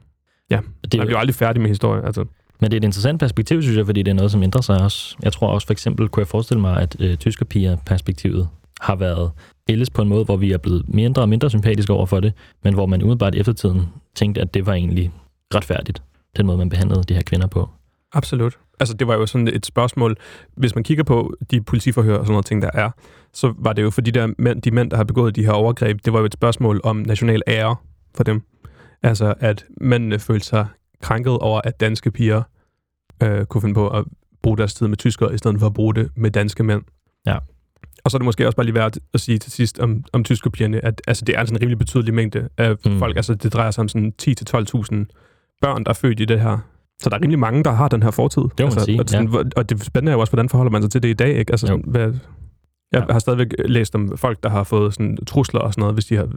Ja, 0.49 0.55
det 0.55 0.63
man 0.97 1.07
bliver 1.07 1.11
jo 1.11 1.17
aldrig 1.17 1.35
færdig 1.35 1.61
med 1.61 1.69
historie. 1.69 2.05
Altså. 2.05 2.25
Men 2.61 2.71
det 2.71 2.77
er 2.77 2.79
et 2.79 2.83
interessant 2.83 3.19
perspektiv, 3.19 3.61
synes 3.61 3.77
jeg, 3.77 3.85
fordi 3.85 4.03
det 4.03 4.11
er 4.11 4.15
noget, 4.15 4.31
som 4.31 4.43
ændrer 4.43 4.61
sig 4.61 4.81
også. 4.81 5.15
Jeg 5.23 5.33
tror 5.33 5.47
også 5.47 5.67
for 5.67 5.71
eksempel, 5.71 6.07
kunne 6.09 6.21
jeg 6.21 6.27
forestille 6.27 6.61
mig, 6.61 6.81
at 6.81 6.95
øh, 6.99 7.17
tyskerpiger-perspektivet 7.17 8.47
har 8.83 8.95
været 8.95 9.31
ældes 9.69 9.89
på 9.89 10.01
en 10.01 10.09
måde, 10.09 10.25
hvor 10.25 10.37
vi 10.37 10.51
er 10.51 10.57
blevet 10.57 10.83
mindre 10.87 11.21
og 11.21 11.29
mindre 11.29 11.49
sympatiske 11.49 11.93
over 11.93 12.05
for 12.05 12.19
det, 12.19 12.33
men 12.63 12.73
hvor 12.73 12.85
man 12.85 13.01
umiddelbart 13.01 13.35
eftertiden 13.35 13.81
tænkte, 14.15 14.41
at 14.41 14.53
det 14.53 14.65
var 14.65 14.73
egentlig 14.73 15.11
retfærdigt, 15.55 16.03
den 16.37 16.45
måde, 16.45 16.57
man 16.57 16.69
behandlede 16.69 17.03
de 17.03 17.13
her 17.13 17.21
kvinder 17.21 17.47
på. 17.47 17.69
Absolut. 18.13 18.57
Altså, 18.79 18.93
det 18.93 19.07
var 19.07 19.13
jo 19.13 19.25
sådan 19.25 19.47
et 19.47 19.65
spørgsmål. 19.65 20.15
Hvis 20.57 20.75
man 20.75 20.83
kigger 20.83 21.03
på 21.03 21.33
de 21.51 21.61
politiforhør 21.61 22.17
og 22.17 22.25
sådan 22.25 22.31
noget 22.31 22.45
ting, 22.45 22.61
der 22.61 22.69
er, 22.73 22.89
så 23.33 23.53
var 23.57 23.73
det 23.73 23.83
jo 23.83 23.89
for 23.89 24.01
de 24.01 24.11
der 24.11 24.33
mænd, 24.37 24.61
de 24.61 24.71
mænd, 24.71 24.91
der 24.91 24.97
har 24.97 25.03
begået 25.03 25.35
de 25.35 25.45
her 25.45 25.51
overgreb, 25.51 26.05
det 26.05 26.13
var 26.13 26.19
jo 26.19 26.25
et 26.25 26.33
spørgsmål 26.33 26.81
om 26.83 26.97
national 26.97 27.41
ære 27.47 27.75
for 28.15 28.23
dem. 28.23 28.41
Altså, 29.03 29.33
at 29.39 29.65
mændene 29.81 30.19
følte 30.19 30.45
sig 30.45 30.67
krænket 31.01 31.37
over, 31.37 31.61
at 31.63 31.79
danske 31.79 32.11
piger 32.11 32.43
øh, 33.23 33.45
kunne 33.45 33.61
finde 33.61 33.75
på 33.75 33.87
at 33.89 34.05
bruge 34.41 34.57
deres 34.57 34.73
tid 34.73 34.87
med 34.87 34.97
tyskere, 34.97 35.33
i 35.33 35.37
stedet 35.37 35.59
for 35.59 35.67
at 35.67 35.73
bruge 35.73 35.95
det 35.95 36.09
med 36.15 36.31
danske 36.31 36.63
mænd. 36.63 36.81
Ja. 37.25 37.37
Og 38.05 38.11
så 38.11 38.17
er 38.17 38.19
det 38.19 38.25
måske 38.25 38.45
også 38.47 38.55
bare 38.55 38.65
lige 38.65 38.75
værd 38.75 38.93
at 39.13 39.19
sige 39.19 39.37
til 39.37 39.51
sidst 39.51 39.79
om, 39.79 40.03
om 40.13 40.23
tyskerpigerne, 40.23 40.85
at 40.85 41.01
altså, 41.07 41.25
det 41.25 41.35
er 41.35 41.39
altså 41.39 41.55
en 41.55 41.61
rimelig 41.61 41.77
betydelig 41.77 42.13
mængde 42.13 42.49
af 42.57 42.75
Mm. 42.85 42.99
folk. 42.99 43.15
Altså, 43.15 43.35
det 43.35 43.53
drejer 43.53 43.71
sig 43.71 43.81
om 43.81 43.87
sådan 43.87 44.13
10-12.000 44.21 45.57
børn, 45.61 45.83
der 45.83 45.89
er 45.89 45.93
født 45.93 46.19
i 46.19 46.25
det 46.25 46.41
her. 46.41 46.57
Så 47.01 47.09
der 47.09 47.15
er 47.15 47.21
rimelig 47.21 47.39
mange, 47.39 47.63
der 47.63 47.71
har 47.71 47.87
den 47.87 48.03
her 48.03 48.11
fortid. 48.11 48.41
Det 48.41 48.51
må 48.59 48.65
man 48.65 48.65
altså, 48.71 48.85
sige, 48.85 48.99
og, 49.01 49.09
sådan, 49.09 49.27
hvor- 49.27 49.45
og 49.55 49.69
det 49.69 49.83
spændende 49.83 50.09
er 50.09 50.13
jo 50.15 50.19
også, 50.19 50.31
hvordan 50.31 50.49
forholder 50.49 50.71
man 50.71 50.81
sig 50.81 50.91
til 50.91 51.03
det 51.03 51.09
i 51.09 51.13
dag, 51.13 51.35
ikke? 51.37 51.51
Altså, 51.53 51.67
Jo. 51.67 51.71
sådan, 51.77 51.91
hvad, 51.91 52.13
jeg 52.91 53.05
Ja. 53.07 53.13
har 53.13 53.19
stadigvæk 53.19 53.47
læst 53.65 53.95
om 53.95 54.17
folk, 54.17 54.43
der 54.43 54.49
har 54.49 54.63
fået 54.63 54.93
sådan, 54.93 55.17
trusler 55.27 55.59
og 55.61 55.73
sådan 55.73 55.81
noget, 55.81 55.95
hvis 55.95 56.05
de 56.05 56.15
har, 56.15 56.27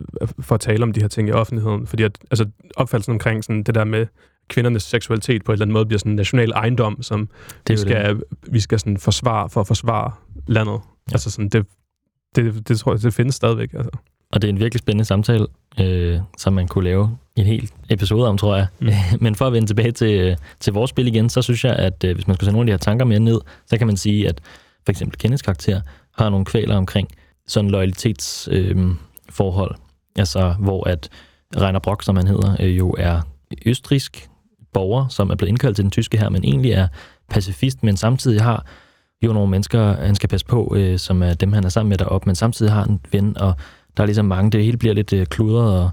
for 0.41 0.55
at 0.55 0.61
tale 0.61 0.83
om 0.83 0.93
de 0.93 1.01
her 1.01 1.09
ting 1.09 1.29
i 1.29 1.33
offentligheden. 1.33 1.87
Fordi 1.87 2.03
at, 2.03 2.19
altså, 2.31 2.47
opfattelsen 2.77 3.13
omkring 3.13 3.45
sådan, 3.45 3.63
det 3.63 3.75
der 3.75 3.85
med 3.85 4.07
kvindernes 4.49 4.83
seksualitet 4.83 5.45
på 5.45 5.53
en 5.53 5.55
eller 5.55 5.65
anden 5.65 5.73
måde 5.73 5.87
bliver 5.87 5.99
sådan 5.99 6.13
en 6.13 6.17
national 6.17 6.51
ejendom, 6.51 7.03
som 7.03 7.21
Det 7.21 7.29
vi 7.69 7.73
jo 7.73 7.75
det. 7.75 7.81
skal, 7.81 8.23
vi 8.53 8.61
skal 8.61 8.79
sådan 8.79 8.97
forsvare 8.99 9.49
for 9.49 9.61
at 9.61 9.67
forsvare 9.67 10.11
landet. 10.47 10.81
Altså 11.13 11.31
sådan, 11.31 11.49
det, 11.49 11.67
det, 12.37 12.69
det 12.69 12.79
tror 12.79 12.93
jeg, 12.93 13.03
det 13.03 13.15
findes 13.15 13.35
stadigvæk. 13.35 13.75
Altså. 13.75 13.91
Og 14.33 14.43
det 14.43 14.49
er 14.49 14.53
en 14.53 14.61
virkelig 14.61 14.79
spændende 14.79 15.05
samtale, 15.05 15.47
øh, 15.81 16.21
som 16.39 16.53
man 16.53 16.69
kunne 16.69 16.85
lave 16.85 17.19
en 17.37 17.47
hel 17.47 17.71
episode 17.91 18.29
om, 18.29 18.39
tror 18.39 18.57
jeg. 18.57 18.67
Mm. 18.81 18.89
Men 19.25 19.35
for 19.35 19.47
at 19.47 19.53
vende 19.53 19.69
tilbage 19.69 19.93
til, 19.93 20.21
øh, 20.21 20.37
til 20.61 20.73
vores 20.73 20.91
spil 20.91 21.07
igen, 21.07 21.29
så 21.29 21.43
synes 21.43 21.65
jeg, 21.65 21.77
at 21.77 22.05
øh, 22.05 22.15
hvis 22.15 22.27
man 22.27 22.37
skulle 22.37 22.47
tage 22.47 22.53
nogle 22.53 22.65
af 22.65 22.67
de 22.67 22.73
her 22.73 22.93
tanker 22.93 23.05
med 23.05 23.21
ned, 23.21 23.41
så 23.67 23.79
kan 23.79 23.87
man 23.87 23.97
sige, 23.97 24.29
at 24.29 24.41
for 24.85 24.91
eksempel 24.91 25.19
Kenneths 25.19 25.43
karakter 25.43 25.81
har 26.15 26.31
nogle 26.31 26.45
kvaler 26.45 26.77
omkring 26.77 27.09
sådan 27.47 27.71
loyalitetsforhold. 27.71 28.91
Øh, 28.91 28.97
forhold. 29.29 29.75
altså, 30.17 30.55
hvor 30.59 30.89
at 30.89 31.09
Rainer 31.61 31.79
Brock, 31.79 32.03
som 32.03 32.17
han 32.17 32.27
hedder, 32.27 32.57
øh, 32.61 32.79
jo 32.79 32.95
er 32.99 33.21
østrisk 33.67 34.29
borger, 34.73 35.09
som 35.09 35.31
er 35.31 35.35
blevet 35.35 35.49
indkaldt 35.49 35.77
til 35.77 35.83
den 35.83 35.91
tyske 35.91 36.19
her, 36.19 36.29
men 36.29 36.45
egentlig 36.45 36.73
er 36.73 36.89
pacifist, 37.31 37.83
men 37.83 37.97
samtidig 37.97 38.43
har 38.43 38.67
jo 39.23 39.33
nogle 39.33 39.51
mennesker, 39.51 39.93
han 39.93 40.15
skal 40.15 40.29
passe 40.29 40.47
på, 40.47 40.75
øh, 40.77 40.99
som 40.99 41.23
er 41.23 41.35
dem, 41.35 41.53
han 41.53 41.65
er 41.65 41.69
sammen 41.69 41.89
med 41.89 41.99
deroppe, 41.99 42.27
men 42.29 42.35
samtidig 42.35 42.73
har 42.73 42.85
en 42.85 43.01
ven, 43.13 43.39
og 43.39 43.55
der 43.97 44.03
er 44.03 44.07
ligesom 44.07 44.25
mange, 44.25 44.51
det 44.51 44.65
hele 44.65 44.77
bliver 44.77 44.95
lidt 44.95 45.13
øh, 45.13 45.27
kludret, 45.27 45.81
og, 45.81 45.91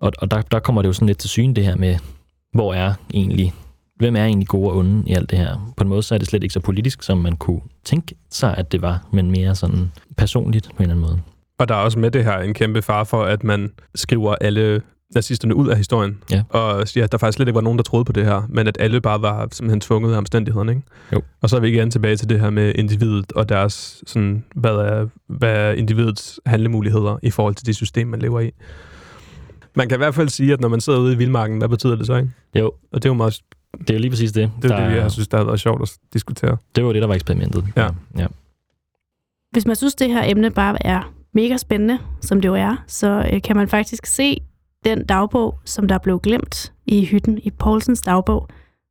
og, 0.00 0.12
og 0.18 0.30
der, 0.30 0.42
der 0.42 0.58
kommer 0.58 0.82
det 0.82 0.88
jo 0.88 0.92
sådan 0.92 1.06
lidt 1.06 1.18
til 1.18 1.30
syne, 1.30 1.54
det 1.54 1.64
her 1.64 1.76
med, 1.76 1.96
hvor 2.52 2.74
er 2.74 2.94
egentlig, 3.14 3.54
hvem 3.96 4.16
er 4.16 4.24
egentlig 4.24 4.48
gode 4.48 4.70
og 4.70 4.76
onde 4.76 5.10
i 5.10 5.14
alt 5.14 5.30
det 5.30 5.38
her? 5.38 5.72
På 5.76 5.84
en 5.84 5.88
måde 5.88 6.02
så 6.02 6.14
er 6.14 6.18
det 6.18 6.28
slet 6.28 6.42
ikke 6.42 6.52
så 6.52 6.60
politisk, 6.60 7.02
som 7.02 7.18
man 7.18 7.36
kunne 7.36 7.60
tænke 7.84 8.14
sig, 8.30 8.54
at 8.58 8.72
det 8.72 8.82
var, 8.82 9.06
men 9.12 9.30
mere 9.30 9.54
sådan 9.54 9.92
personligt 10.16 10.64
på 10.66 10.82
en 10.82 10.82
eller 10.82 10.94
anden 10.94 11.10
måde. 11.10 11.20
Og 11.58 11.68
der 11.68 11.74
er 11.74 11.78
også 11.78 11.98
med 11.98 12.10
det 12.10 12.24
her 12.24 12.38
en 12.38 12.54
kæmpe 12.54 12.82
far 12.82 13.04
for, 13.04 13.22
at 13.22 13.44
man 13.44 13.72
skriver 13.94 14.34
alle 14.34 14.82
nazisterne 15.14 15.54
ud 15.54 15.68
af 15.68 15.76
historien, 15.76 16.18
Ja. 16.30 16.42
og 16.48 16.88
siger, 16.88 17.04
at 17.04 17.12
der 17.12 17.18
faktisk 17.18 17.36
slet 17.36 17.48
ikke 17.48 17.54
var 17.54 17.60
nogen, 17.60 17.78
der 17.78 17.82
troede 17.82 18.04
på 18.04 18.12
det 18.12 18.24
her, 18.24 18.42
men 18.48 18.66
at 18.66 18.76
alle 18.80 19.00
bare 19.00 19.22
var 19.22 19.48
simpelthen 19.52 19.80
tvunget 19.80 20.12
af 20.14 20.18
omstændighederne. 20.18 20.72
Ikke? 20.72 20.82
Jo. 21.12 21.22
Og 21.42 21.50
så 21.50 21.56
er 21.56 21.60
vi 21.60 21.68
igen 21.68 21.90
tilbage 21.90 22.16
til 22.16 22.28
det 22.28 22.40
her 22.40 22.50
med 22.50 22.72
individet 22.74 23.32
og 23.32 23.48
deres, 23.48 24.02
sådan, 24.06 24.44
hvad, 24.54 24.70
er, 24.74 25.06
hvad 25.28 25.54
er 25.56 25.72
individets 25.72 26.40
handlemuligheder 26.46 27.18
i 27.22 27.30
forhold 27.30 27.54
til 27.54 27.66
det 27.66 27.76
system, 27.76 28.08
man 28.08 28.20
lever 28.20 28.40
i. 28.40 28.50
Man 29.76 29.88
kan 29.88 29.96
i 29.96 29.98
hvert 29.98 30.14
fald 30.14 30.28
sige, 30.28 30.52
at 30.52 30.60
når 30.60 30.68
man 30.68 30.80
sidder 30.80 30.98
ude 30.98 31.12
i 31.12 31.16
vildmarken, 31.16 31.58
hvad 31.58 31.68
betyder 31.68 31.96
det 31.96 32.06
så? 32.06 32.16
Ikke? 32.16 32.30
Jo, 32.54 32.66
Og 32.92 33.02
det 33.02 33.04
er 33.04 33.10
jo 33.10 33.14
meget, 33.14 33.40
det 33.78 33.90
er 33.90 33.94
jo 33.94 34.00
lige 34.00 34.10
præcis 34.10 34.32
det. 34.32 34.50
det, 34.62 34.70
er 34.70 34.76
der, 34.76 34.88
det, 34.88 34.96
jeg 34.96 35.10
synes, 35.10 35.28
der 35.28 35.36
har 35.36 35.44
været 35.44 35.60
sjovt 35.60 35.82
at 35.82 35.90
diskutere. 36.12 36.56
det 36.76 36.84
var 36.84 36.92
det, 36.92 37.02
der 37.02 37.08
var 37.08 37.14
eksperimentet. 37.14 37.64
Ja. 37.76 37.88
ja. 38.18 38.26
Hvis 39.50 39.66
man 39.66 39.76
synes, 39.76 39.94
det 39.94 40.08
her 40.10 40.22
emne 40.30 40.50
bare 40.50 40.86
er 40.86 41.12
mega 41.34 41.56
spændende, 41.56 41.98
som 42.20 42.40
det 42.40 42.48
jo 42.48 42.54
er, 42.54 42.76
så 42.86 43.28
øh, 43.32 43.42
kan 43.42 43.56
man 43.56 43.68
faktisk 43.68 44.06
se 44.06 44.36
den 44.88 45.06
dagbog, 45.06 45.58
som 45.64 45.88
der 45.88 45.98
blev 45.98 46.20
glemt 46.20 46.72
i 46.86 47.04
hytten 47.04 47.38
i 47.42 47.50
Paulsens 47.50 48.00
dagbog. 48.00 48.48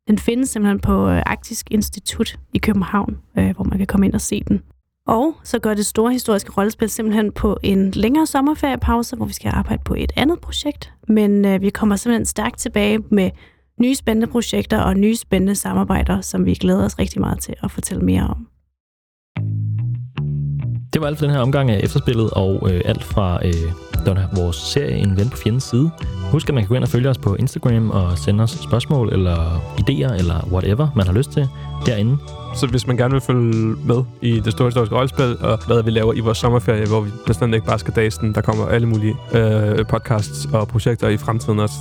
Den 0.08 0.18
findes 0.18 0.50
simpelthen 0.50 0.80
på 0.80 1.10
øh, 1.10 1.24
Arktisk 1.26 1.72
Institut 1.72 2.40
i 2.54 2.58
København, 2.58 3.18
øh, 3.38 3.56
hvor 3.56 3.64
man 3.64 3.78
kan 3.78 3.88
komme 3.88 4.06
ind 4.06 4.14
og 4.14 4.22
se 4.22 4.44
den. 4.48 4.62
Og 5.08 5.34
så 5.44 5.60
går 5.60 5.74
det 5.74 5.86
store 5.86 6.12
historiske 6.12 6.52
rollespil 6.58 6.90
simpelthen 6.90 7.32
på 7.32 7.58
en 7.64 7.92
længere 7.92 8.26
sommerferiepause, 8.28 9.16
hvor 9.16 9.26
vi 9.26 9.34
skal 9.34 9.52
arbejde 9.54 9.84
på 9.86 9.96
et 9.98 10.12
andet 10.16 10.40
projekt. 10.40 10.94
Men 11.08 11.46
øh, 11.46 11.62
vi 11.62 11.70
kommer 11.70 11.96
simpelthen 11.96 12.26
stærkt 12.26 12.60
tilbage 12.60 13.00
med 13.12 13.32
nye 13.82 13.96
spændende 13.96 14.28
projekter 14.28 14.80
og 14.80 14.96
nye 14.96 15.16
spændende 15.16 15.56
samarbejder, 15.56 16.22
som 16.22 16.46
vi 16.46 16.54
glæder 16.54 16.86
os 16.86 17.00
rigtig 17.00 17.22
meget 17.22 17.40
til 17.40 17.56
at 17.64 17.72
fortælle 17.72 18.04
mere 18.04 18.28
om. 18.28 18.48
Det 20.94 21.02
var 21.02 21.08
alt 21.08 21.18
for 21.18 21.26
den 21.26 21.36
her 21.36 21.42
omgang 21.42 21.72
af 21.72 21.80
efterspillet, 21.84 22.30
og 22.32 22.74
øh, 22.74 22.82
alt 22.86 23.04
fra 23.04 23.46
øh, 23.46 23.54
vores 24.36 24.56
serie 24.56 24.98
En 24.98 25.17
ven 25.17 25.30
på 25.30 25.38
fjendens 25.38 25.63
side. 25.63 25.91
Husk, 26.32 26.50
at 26.50 26.56
man 26.56 26.63
kan 26.63 26.70
gå 26.70 26.76
ind 26.76 26.84
og 26.84 26.89
følge 26.89 27.10
os 27.10 27.17
på 27.17 27.36
Instagram 27.36 27.89
og 27.89 28.17
sende 28.17 28.43
os 28.43 28.52
spørgsmål 28.52 29.13
eller 29.13 29.62
idéer 29.80 30.13
eller 30.13 30.48
whatever, 30.52 30.88
man 30.96 31.06
har 31.06 31.13
lyst 31.13 31.32
til 31.32 31.50
derinde. 31.86 32.17
Så 32.56 32.67
hvis 32.67 32.88
man 32.88 32.98
gerne 32.98 33.12
vil 33.12 33.22
følge 33.22 33.76
med 33.86 34.04
i 34.22 34.39
det 34.39 34.52
store 34.52 34.67
historiske 34.67 34.96
rollespil, 34.96 35.38
og 35.39 35.60
hvad 35.67 35.84
vi 35.84 35.91
laver 35.91 36.13
i 36.13 36.20
vores 36.20 36.38
sommerferie, 36.38 36.88
hvor 36.88 37.02
vi 37.02 37.12
bestemt 37.28 37.54
ikke 37.54 37.65
bare 37.65 37.80
skal 37.80 37.93
dase 37.96 38.20
den, 38.22 38.36
der 38.36 38.41
kommer 38.41 38.67
alle 38.67 38.88
mulige 38.88 39.15
øh, 39.34 39.86
podcasts 39.86 40.48
og 40.54 40.67
projekter 40.67 41.08
i 41.08 41.17
fremtiden 41.17 41.60
også, 41.60 41.76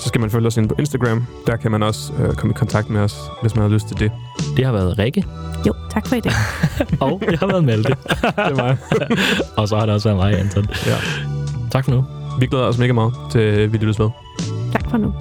så 0.00 0.08
skal 0.08 0.20
man 0.20 0.30
følge 0.30 0.46
os 0.46 0.56
ind 0.56 0.68
på 0.68 0.74
Instagram. 0.78 1.26
Der 1.46 1.56
kan 1.56 1.70
man 1.70 1.82
også 1.82 2.12
øh, 2.18 2.34
komme 2.34 2.52
i 2.52 2.58
kontakt 2.58 2.90
med 2.90 3.00
os, 3.00 3.16
hvis 3.42 3.54
man 3.54 3.62
har 3.62 3.68
lyst 3.68 3.88
til 3.88 3.98
det. 3.98 4.12
Det 4.56 4.64
har 4.64 4.72
været 4.72 4.98
Rikke, 4.98 5.24
Jo, 5.66 5.74
tak 5.90 6.06
for 6.06 6.16
i 6.16 6.20
dag. 6.20 6.32
og 7.00 7.22
det 7.30 7.38
har 7.38 7.46
været 7.46 7.64
Malte. 7.64 7.88
Det 8.20 8.32
er 8.36 8.54
mig. 8.54 8.76
og 9.58 9.68
så 9.68 9.76
har 9.76 9.86
det 9.86 9.94
også 9.94 10.08
været 10.08 10.16
mig, 10.16 10.40
Anton. 10.40 10.66
Ja. 10.86 11.39
Tak 11.70 11.84
for 11.84 11.90
nu. 11.92 12.04
Vi 12.40 12.46
glæder 12.46 12.64
os 12.64 12.78
mega 12.78 12.92
meget 12.92 13.12
til, 13.30 13.38
at 13.38 13.72
vi 13.72 13.78
lyttes 13.78 13.98
med. 13.98 14.08
Tak 14.72 14.90
for 14.90 14.96
nu. 14.96 15.12